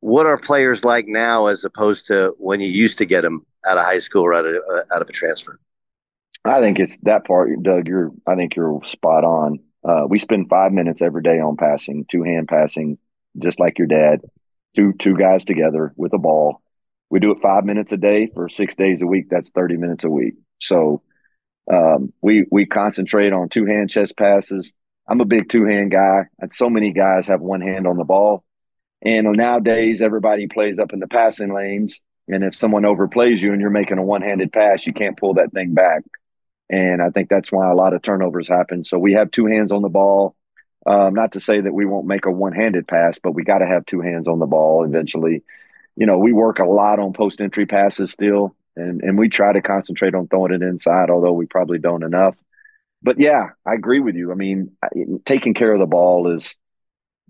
What 0.00 0.26
are 0.26 0.36
players 0.36 0.84
like 0.84 1.06
now 1.06 1.46
as 1.46 1.64
opposed 1.64 2.06
to 2.08 2.34
when 2.38 2.60
you 2.60 2.68
used 2.68 2.98
to 2.98 3.06
get 3.06 3.22
them 3.22 3.46
out 3.66 3.78
of 3.78 3.84
high 3.84 4.00
school 4.00 4.24
or 4.24 4.34
out 4.34 4.44
of, 4.44 4.56
uh, 4.56 4.94
out 4.94 5.00
of 5.00 5.08
a 5.08 5.12
transfer? 5.12 5.58
I 6.44 6.60
think 6.60 6.80
it's 6.80 6.96
that 7.02 7.24
part, 7.24 7.50
Doug. 7.62 7.86
You're, 7.86 8.10
I 8.26 8.34
think 8.34 8.56
you're 8.56 8.80
spot 8.84 9.24
on. 9.24 9.60
Uh, 9.84 10.06
we 10.08 10.18
spend 10.18 10.48
five 10.48 10.72
minutes 10.72 11.02
every 11.02 11.22
day 11.22 11.38
on 11.40 11.56
passing, 11.56 12.04
two 12.08 12.22
hand 12.22 12.48
passing, 12.48 12.98
just 13.38 13.60
like 13.60 13.78
your 13.78 13.88
dad. 13.88 14.20
Two 14.74 14.94
two 14.94 15.16
guys 15.16 15.44
together 15.44 15.92
with 15.96 16.14
a 16.14 16.18
ball. 16.18 16.62
We 17.10 17.20
do 17.20 17.30
it 17.32 17.42
five 17.42 17.64
minutes 17.64 17.92
a 17.92 17.98
day 17.98 18.28
for 18.32 18.48
six 18.48 18.74
days 18.74 19.02
a 19.02 19.06
week. 19.06 19.26
That's 19.28 19.50
thirty 19.50 19.76
minutes 19.76 20.04
a 20.04 20.08
week. 20.08 20.34
So 20.60 21.02
um, 21.70 22.12
we 22.22 22.46
we 22.50 22.64
concentrate 22.64 23.32
on 23.32 23.50
two 23.50 23.66
hand 23.66 23.90
chest 23.90 24.16
passes. 24.16 24.72
I'm 25.06 25.20
a 25.20 25.26
big 25.26 25.48
two 25.48 25.66
hand 25.66 25.90
guy, 25.90 26.22
and 26.38 26.50
so 26.52 26.70
many 26.70 26.92
guys 26.92 27.26
have 27.26 27.40
one 27.40 27.60
hand 27.60 27.86
on 27.86 27.98
the 27.98 28.04
ball. 28.04 28.44
And 29.04 29.26
nowadays, 29.32 30.00
everybody 30.00 30.46
plays 30.46 30.78
up 30.78 30.92
in 30.92 31.00
the 31.00 31.08
passing 31.08 31.52
lanes. 31.52 32.00
And 32.28 32.44
if 32.44 32.54
someone 32.54 32.84
overplays 32.84 33.40
you 33.40 33.52
and 33.52 33.60
you're 33.60 33.70
making 33.70 33.98
a 33.98 34.02
one 34.02 34.22
handed 34.22 34.52
pass, 34.52 34.86
you 34.86 34.92
can't 34.92 35.18
pull 35.18 35.34
that 35.34 35.52
thing 35.52 35.74
back. 35.74 36.02
And 36.70 37.02
I 37.02 37.10
think 37.10 37.28
that's 37.28 37.52
why 37.52 37.70
a 37.70 37.74
lot 37.74 37.92
of 37.92 38.02
turnovers 38.02 38.48
happen. 38.48 38.84
So 38.84 38.98
we 38.98 39.12
have 39.12 39.30
two 39.30 39.46
hands 39.46 39.72
on 39.72 39.82
the 39.82 39.88
ball. 39.88 40.34
Um, 40.84 41.14
not 41.14 41.32
to 41.32 41.40
say 41.40 41.60
that 41.60 41.72
we 41.72 41.86
won't 41.86 42.06
make 42.06 42.26
a 42.26 42.30
one 42.30 42.52
handed 42.52 42.88
pass, 42.88 43.18
but 43.22 43.32
we 43.32 43.44
got 43.44 43.58
to 43.58 43.66
have 43.66 43.86
two 43.86 44.00
hands 44.00 44.26
on 44.26 44.38
the 44.38 44.46
ball 44.46 44.84
eventually. 44.84 45.44
You 45.96 46.06
know, 46.06 46.18
we 46.18 46.32
work 46.32 46.58
a 46.58 46.64
lot 46.64 46.98
on 46.98 47.12
post 47.12 47.40
entry 47.40 47.66
passes 47.66 48.10
still, 48.10 48.56
and, 48.74 49.02
and 49.02 49.18
we 49.18 49.28
try 49.28 49.52
to 49.52 49.62
concentrate 49.62 50.14
on 50.14 50.26
throwing 50.26 50.52
it 50.52 50.62
inside, 50.62 51.10
although 51.10 51.34
we 51.34 51.46
probably 51.46 51.78
don't 51.78 52.02
enough. 52.02 52.34
But 53.02 53.20
yeah, 53.20 53.50
I 53.66 53.74
agree 53.74 54.00
with 54.00 54.14
you. 54.14 54.32
I 54.32 54.34
mean, 54.34 54.72
taking 55.24 55.54
care 55.54 55.72
of 55.72 55.80
the 55.80 55.86
ball 55.86 56.32
is, 56.32 56.54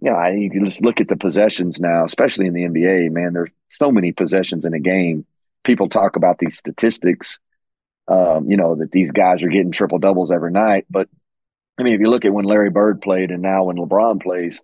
you 0.01 0.11
know, 0.11 0.16
I, 0.16 0.33
you 0.33 0.51
can 0.51 0.64
just 0.64 0.83
look 0.83 1.01
at 1.01 1.09
the 1.09 1.16
possessions 1.16 1.81
now, 1.81 2.05
especially 2.05 2.47
in 2.47 2.53
the 2.55 2.64
NBA, 2.64 3.11
man, 3.11 3.33
there's 3.33 3.51
so 3.71 3.90
many 3.90 4.12
possessions 4.12 4.64
in 4.64 4.75
a 4.75 4.81
game. 4.81 5.27
People 5.64 5.88
talk 5.88 6.16
about 6.16 6.38
these 6.38 6.59
statistics 6.59 7.38
um, 8.12 8.51
you 8.51 8.59
know, 8.59 8.75
that 8.75 8.92
these 8.92 9.11
guys 9.11 9.42
are 9.42 9.48
getting 9.48 9.72
triple 9.72 9.98
doubles 9.98 10.31
every 10.31 10.51
night. 10.51 10.85
But 10.90 11.09
I 11.79 11.83
mean, 11.83 11.94
if 11.94 12.01
you 12.01 12.11
look 12.11 12.27
at 12.27 12.33
when 12.33 12.44
Larry 12.44 12.68
Bird 12.68 13.01
played 13.01 13.31
and 13.31 13.40
now 13.40 13.64
when 13.64 13.77
LeBron 13.77 14.22
plays, 14.22 14.61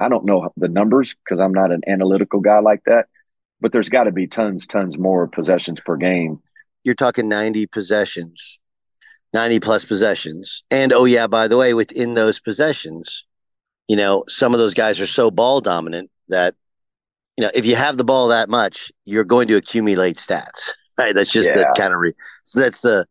I 0.00 0.08
don't 0.08 0.24
know 0.24 0.50
the 0.56 0.68
numbers 0.68 1.14
because 1.14 1.38
I'm 1.38 1.52
not 1.52 1.70
an 1.70 1.82
analytical 1.86 2.40
guy 2.40 2.60
like 2.60 2.82
that, 2.86 3.06
but 3.60 3.72
there's 3.72 3.90
got 3.90 4.04
to 4.04 4.12
be 4.12 4.26
tons, 4.26 4.66
tons 4.66 4.96
more 4.96 5.26
possessions 5.26 5.80
per 5.80 5.96
game. 5.96 6.40
You're 6.82 6.94
talking 6.94 7.28
90 7.28 7.66
possessions, 7.66 8.58
90 9.34 9.60
plus 9.60 9.84
possessions. 9.84 10.64
And 10.70 10.94
oh, 10.94 11.04
yeah, 11.04 11.26
by 11.26 11.48
the 11.48 11.58
way, 11.58 11.74
within 11.74 12.14
those 12.14 12.40
possessions, 12.40 13.26
you 13.86 13.96
know, 13.96 14.24
some 14.28 14.54
of 14.54 14.58
those 14.58 14.74
guys 14.74 14.98
are 14.98 15.06
so 15.06 15.30
ball 15.30 15.60
dominant 15.60 16.10
that, 16.28 16.54
you 17.36 17.44
know, 17.44 17.50
if 17.54 17.66
you 17.66 17.76
have 17.76 17.98
the 17.98 18.04
ball 18.04 18.28
that 18.28 18.48
much, 18.48 18.90
you're 19.04 19.24
going 19.24 19.48
to 19.48 19.56
accumulate 19.56 20.16
stats 20.16 20.70
right? 20.98 21.14
That's 21.14 21.30
just 21.30 21.48
yeah. 21.50 21.58
the 21.58 21.74
kind 21.76 21.92
of 21.92 22.00
re- 22.00 22.14
so 22.44 22.60
that's 22.60 22.80
the 22.80 23.06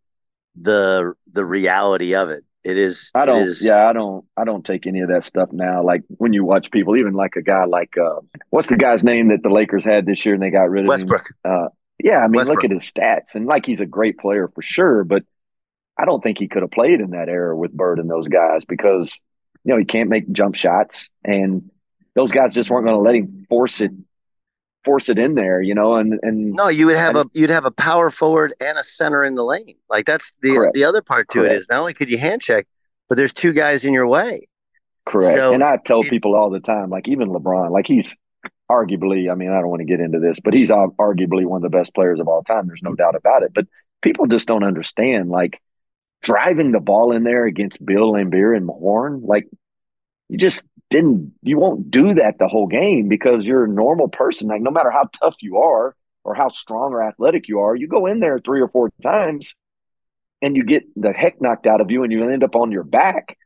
the 0.60 1.14
the 1.32 1.46
reality 1.46 2.16
of 2.16 2.30
it. 2.30 2.44
It 2.64 2.78
is. 2.78 3.12
I 3.16 3.26
don't. 3.26 3.44
Is, 3.44 3.64
yeah, 3.64 3.88
I 3.88 3.94
don't. 3.94 4.26
I 4.36 4.44
don't 4.44 4.66
take 4.66 4.88
any 4.88 5.00
of 5.00 5.10
that 5.10 5.24
stuff 5.24 5.50
now. 5.54 5.84
Like 5.84 6.04
when 6.10 6.34
you 6.34 6.44
watch 6.44 6.70
people, 6.70 6.98
even 6.98 7.14
like 7.14 7.36
a 7.38 7.42
guy 7.42 7.66
like 7.66 7.96
uh, 7.98 8.20
what's 8.50 8.68
the 8.68 8.76
guy's 8.76 9.04
name 9.04 9.30
that 9.30 9.42
the 9.42 9.50
Lakers 9.50 9.86
had 9.86 10.06
this 10.06 10.26
year 10.26 10.34
and 10.34 10.44
they 10.44 10.50
got 10.50 10.70
rid 10.70 10.84
of 10.84 10.90
Westbrook. 10.90 11.28
Him? 11.46 11.52
Uh, 11.52 11.68
yeah, 12.04 12.18
I 12.18 12.28
mean, 12.28 12.40
Westbrook. 12.40 12.64
look 12.64 12.66
at 12.66 12.72
his 12.72 12.92
stats 12.92 13.36
and 13.36 13.46
like 13.46 13.66
he's 13.66 13.80
a 13.80 13.86
great 13.86 14.18
player 14.18 14.50
for 14.54 14.62
sure, 14.62 15.04
but 15.04 15.24
I 15.98 16.06
don't 16.06 16.22
think 16.22 16.38
he 16.40 16.48
could 16.48 16.62
have 16.62 16.72
played 16.72 17.00
in 17.00 17.12
that 17.12 17.30
era 17.30 17.56
with 17.56 17.72
Bird 17.72 18.00
and 18.00 18.10
those 18.10 18.28
guys 18.28 18.66
because 18.66 19.18
you 19.64 19.74
know 19.74 19.80
he 19.80 19.86
can't 19.86 20.10
make 20.10 20.30
jump 20.32 20.56
shots 20.56 21.10
and 21.24 21.72
those 22.16 22.32
guys 22.32 22.54
just 22.54 22.70
weren't 22.70 22.86
going 22.86 22.98
to 22.98 23.02
let 23.02 23.16
him 23.16 23.46
force 23.48 23.80
it 23.80 23.92
force 24.88 25.10
it 25.10 25.20
in 25.20 25.36
there, 25.36 25.62
you 25.62 25.76
know, 25.76 25.96
and 25.96 26.18
and 26.24 26.54
no, 26.54 26.70
you 26.70 26.86
would 26.86 26.96
have 26.96 27.14
just, 27.14 27.36
a 27.36 27.40
you'd 27.40 27.50
have 27.50 27.66
a 27.66 27.72
power 27.72 28.10
forward 28.10 28.54
and 28.62 28.78
a 28.78 28.84
center 28.84 29.24
in 29.24 29.36
the 29.36 29.44
lane. 29.44 29.76
Like 29.90 30.06
that's 30.06 30.32
the 30.42 30.54
correct. 30.54 30.74
the 30.74 30.86
other 30.86 31.02
part 31.02 31.30
to 31.32 31.40
correct. 31.40 31.54
it 31.54 31.58
is 31.58 31.68
not 31.70 31.82
only 31.82 31.94
could 31.94 32.10
you 32.10 32.18
hand 32.18 32.42
check, 32.42 32.68
but 33.10 33.16
there's 33.18 33.34
two 33.34 33.52
guys 33.52 33.84
in 33.84 33.94
your 33.94 34.08
way. 34.08 34.48
Correct. 35.06 35.38
So, 35.38 35.54
and 35.54 35.62
I 35.64 35.76
tell 35.78 36.02
it, 36.02 36.10
people 36.10 36.36
all 36.36 36.50
the 36.50 36.62
time, 36.62 36.90
like 36.90 37.08
even 37.10 37.30
LeBron, 37.30 37.72
like 37.72 37.86
he's 37.86 38.16
arguably, 38.72 39.32
I 39.32 39.36
mean, 39.36 39.52
I 39.52 39.60
don't 39.60 39.70
want 39.70 39.82
to 39.82 39.86
get 39.86 40.00
into 40.00 40.20
this, 40.20 40.40
but 40.40 40.54
he's 40.54 40.70
arguably 40.70 41.46
one 41.46 41.64
of 41.64 41.70
the 41.70 41.78
best 41.78 41.94
players 41.94 42.20
of 42.20 42.28
all 42.28 42.44
time. 42.44 42.68
There's 42.68 42.84
no 42.84 42.94
doubt 42.94 43.16
about 43.16 43.44
it. 43.44 43.52
But 43.54 43.68
people 44.02 44.28
just 44.28 44.48
don't 44.48 44.64
understand. 44.64 45.30
Like 45.30 45.62
driving 46.22 46.72
the 46.72 46.80
ball 46.80 47.12
in 47.14 47.24
there 47.24 47.46
against 47.46 47.86
Bill 47.86 48.14
Laimbeer 48.14 48.56
and 48.56 48.68
Mahorn, 48.68 49.22
like 49.24 49.48
you 50.30 50.38
just 50.38 50.64
didn't 50.90 51.34
you 51.42 51.58
won't 51.58 51.92
do 51.92 52.14
that 52.14 52.38
the 52.40 52.48
whole 52.48 52.68
game 52.68 53.10
because 53.10 53.44
you're 53.44 53.66
a 53.66 53.70
normal 53.70 54.08
person. 54.08 54.48
Like 54.48 54.62
no 54.62 54.72
matter 54.72 54.92
how 54.92 55.10
tough 55.22 55.36
you 55.42 55.58
are 55.58 55.96
or 56.24 56.36
how 56.36 56.50
strong 56.50 56.94
or 56.94 57.04
athletic 57.04 57.48
you 57.48 57.60
are, 57.60 57.76
you 57.76 57.88
go 57.88 58.06
in 58.06 58.20
there 58.20 58.40
three 58.40 58.62
or 58.62 58.70
four 58.70 58.92
times 59.02 59.56
and 60.42 60.56
you 60.56 60.64
get 60.64 60.84
the 60.96 61.12
heck 61.12 61.42
knocked 61.42 61.68
out 61.68 61.82
of 61.82 61.92
you 61.92 62.04
and 62.04 62.12
you 62.12 62.30
end 62.30 62.44
up 62.44 62.56
on 62.56 62.72
your 62.72 62.84
back. 62.84 63.38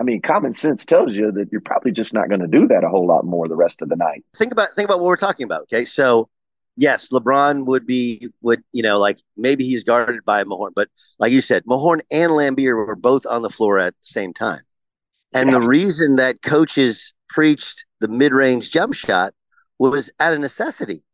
I 0.00 0.04
mean, 0.04 0.22
common 0.22 0.52
sense 0.52 0.84
tells 0.84 1.16
you 1.16 1.32
that 1.32 1.50
you're 1.50 1.60
probably 1.60 1.90
just 1.90 2.14
not 2.14 2.28
going 2.28 2.40
to 2.40 2.46
do 2.46 2.68
that 2.68 2.84
a 2.84 2.88
whole 2.88 3.06
lot 3.06 3.24
more 3.24 3.48
the 3.48 3.56
rest 3.56 3.82
of 3.82 3.88
the 3.88 3.96
night. 3.96 4.24
Think 4.36 4.52
about 4.52 4.68
think 4.74 4.88
about 4.88 5.00
what 5.00 5.08
we're 5.08 5.16
talking 5.16 5.44
about. 5.44 5.62
Okay, 5.62 5.84
so 5.84 6.28
yes, 6.76 7.08
LeBron 7.10 7.66
would 7.66 7.86
be 7.86 8.28
would 8.40 8.62
you 8.72 8.82
know 8.82 8.98
like 8.98 9.18
maybe 9.36 9.64
he's 9.64 9.82
guarded 9.84 10.24
by 10.24 10.44
Mahorn, 10.44 10.72
but 10.74 10.88
like 11.18 11.32
you 11.32 11.40
said, 11.40 11.64
Mahorn 11.64 12.00
and 12.10 12.30
Laimbeer 12.30 12.76
were 12.76 12.96
both 12.96 13.26
on 13.26 13.42
the 13.42 13.50
floor 13.50 13.78
at 13.78 13.94
the 13.94 14.06
same 14.06 14.32
time. 14.32 14.60
And 15.32 15.50
yeah. 15.50 15.58
the 15.58 15.66
reason 15.66 16.16
that 16.16 16.42
coaches 16.42 17.12
preached 17.28 17.84
the 18.00 18.08
mid-range 18.08 18.70
jump 18.70 18.94
shot 18.94 19.34
was 19.78 20.10
out 20.20 20.34
of 20.34 20.40
necessity. 20.40 21.04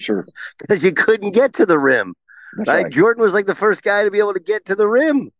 Sure, 0.00 0.24
because 0.58 0.82
you 0.82 0.92
couldn't 0.92 1.32
get 1.32 1.52
to 1.54 1.66
the 1.66 1.78
rim. 1.78 2.14
Right? 2.56 2.84
right? 2.84 2.92
Jordan 2.92 3.22
was 3.22 3.34
like 3.34 3.46
the 3.46 3.54
first 3.54 3.82
guy 3.82 4.04
to 4.04 4.10
be 4.10 4.18
able 4.18 4.34
to 4.34 4.40
get 4.40 4.64
to 4.66 4.74
the 4.74 4.88
rim. 4.88 5.30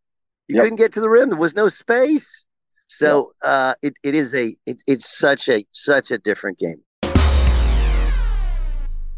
You 0.47 0.55
yep. 0.55 0.63
couldn't 0.63 0.77
get 0.77 0.93
to 0.93 1.01
the 1.01 1.09
rim. 1.09 1.29
There 1.29 1.37
was 1.39 1.55
no 1.55 1.69
space. 1.69 2.45
So 2.87 3.33
yep. 3.43 3.49
uh, 3.49 3.73
it, 3.81 3.93
it 4.03 4.15
is 4.15 4.35
a 4.35 4.55
it, 4.65 4.81
it's 4.87 5.17
such 5.17 5.49
a 5.49 5.65
such 5.71 6.11
a 6.11 6.17
different 6.17 6.59
game. 6.59 6.81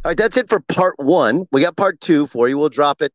All 0.05 0.11
right, 0.11 0.17
that's 0.17 0.37
it 0.37 0.49
for 0.49 0.61
part 0.61 0.95
one. 0.99 1.47
We 1.51 1.61
got 1.61 1.75
part 1.75 1.99
two 1.99 2.27
for 2.27 2.47
you. 2.47 2.57
We'll 2.57 2.69
drop 2.69 3.01
it 3.01 3.11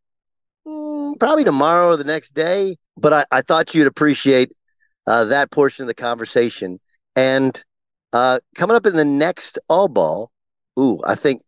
mm, 0.66 1.18
probably 1.18 1.44
tomorrow 1.44 1.90
or 1.90 1.96
the 1.96 2.04
next 2.04 2.34
day. 2.34 2.76
But 2.98 3.12
I, 3.14 3.24
I 3.30 3.40
thought 3.40 3.74
you'd 3.74 3.86
appreciate 3.86 4.52
uh, 5.06 5.24
that 5.24 5.50
portion 5.50 5.82
of 5.82 5.88
the 5.88 5.94
conversation. 5.94 6.78
And 7.16 7.62
uh, 8.12 8.40
coming 8.54 8.76
up 8.76 8.86
in 8.86 8.96
the 8.96 9.04
next 9.04 9.58
All 9.68 9.88
Ball, 9.88 10.30
ooh, 10.78 11.00
I 11.06 11.14
think 11.14 11.42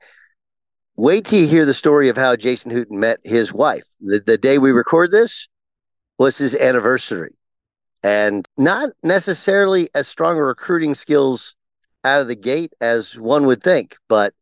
wait 0.97 1.25
till 1.25 1.41
you 1.41 1.47
hear 1.47 1.65
the 1.65 1.75
story 1.75 2.09
of 2.09 2.17
how 2.17 2.37
Jason 2.37 2.71
Hooten 2.71 2.99
met 2.99 3.19
his 3.25 3.53
wife. 3.53 3.85
The, 4.01 4.21
the 4.21 4.39
day 4.39 4.59
we 4.59 4.71
record 4.71 5.11
this 5.11 5.49
was 6.19 6.39
his 6.39 6.55
anniversary. 6.55 7.35
And 8.03 8.47
not 8.57 8.91
necessarily 9.03 9.89
as 9.95 10.07
strong 10.07 10.37
recruiting 10.37 10.95
skills 10.95 11.55
out 12.05 12.21
of 12.21 12.29
the 12.29 12.37
gate 12.37 12.73
as 12.81 13.19
one 13.19 13.47
would 13.47 13.63
think, 13.63 13.97
but 14.09 14.35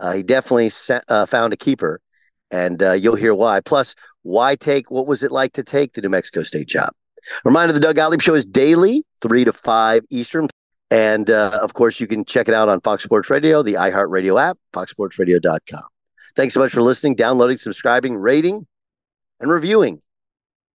uh, 0.00 0.12
he 0.12 0.22
definitely 0.22 0.70
uh, 1.08 1.26
found 1.26 1.52
a 1.52 1.56
keeper, 1.56 2.00
and 2.50 2.82
uh, 2.82 2.92
you'll 2.92 3.14
hear 3.14 3.34
why. 3.34 3.60
Plus, 3.60 3.94
why 4.22 4.56
take 4.56 4.90
what 4.90 5.06
was 5.06 5.22
it 5.22 5.30
like 5.30 5.52
to 5.52 5.62
take 5.62 5.92
the 5.92 6.02
New 6.02 6.08
Mexico 6.08 6.42
State 6.42 6.66
job? 6.66 6.90
Reminder 7.44 7.72
the 7.72 7.80
Doug 7.80 7.96
Gottlieb 7.96 8.20
Show 8.20 8.34
is 8.34 8.44
daily, 8.44 9.04
3 9.22 9.44
to 9.44 9.52
5 9.52 10.04
Eastern. 10.10 10.48
And 10.90 11.30
uh, 11.30 11.58
of 11.62 11.74
course, 11.74 11.98
you 11.98 12.06
can 12.06 12.24
check 12.24 12.48
it 12.48 12.54
out 12.54 12.68
on 12.68 12.80
Fox 12.80 13.02
Sports 13.02 13.30
Radio, 13.30 13.62
the 13.62 13.74
iHeartRadio 13.74 14.40
app, 14.40 14.58
foxsportsradio.com. 14.72 15.82
Thanks 16.36 16.54
so 16.54 16.60
much 16.60 16.72
for 16.72 16.82
listening, 16.82 17.14
downloading, 17.14 17.58
subscribing, 17.58 18.16
rating, 18.16 18.66
and 19.40 19.50
reviewing. 19.50 20.00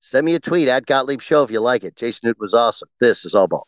Send 0.02 0.26
me 0.26 0.36
a 0.36 0.40
tweet 0.40 0.68
at 0.68 0.86
Gottlieb 0.86 1.22
Show 1.22 1.44
if 1.44 1.52
you 1.52 1.60
like 1.60 1.84
it. 1.84 1.96
Jason 1.96 2.28
Newt 2.28 2.40
was 2.40 2.54
awesome. 2.54 2.90
This 3.00 3.26
is 3.26 3.36
All 3.36 3.48
Ball. 3.48 3.68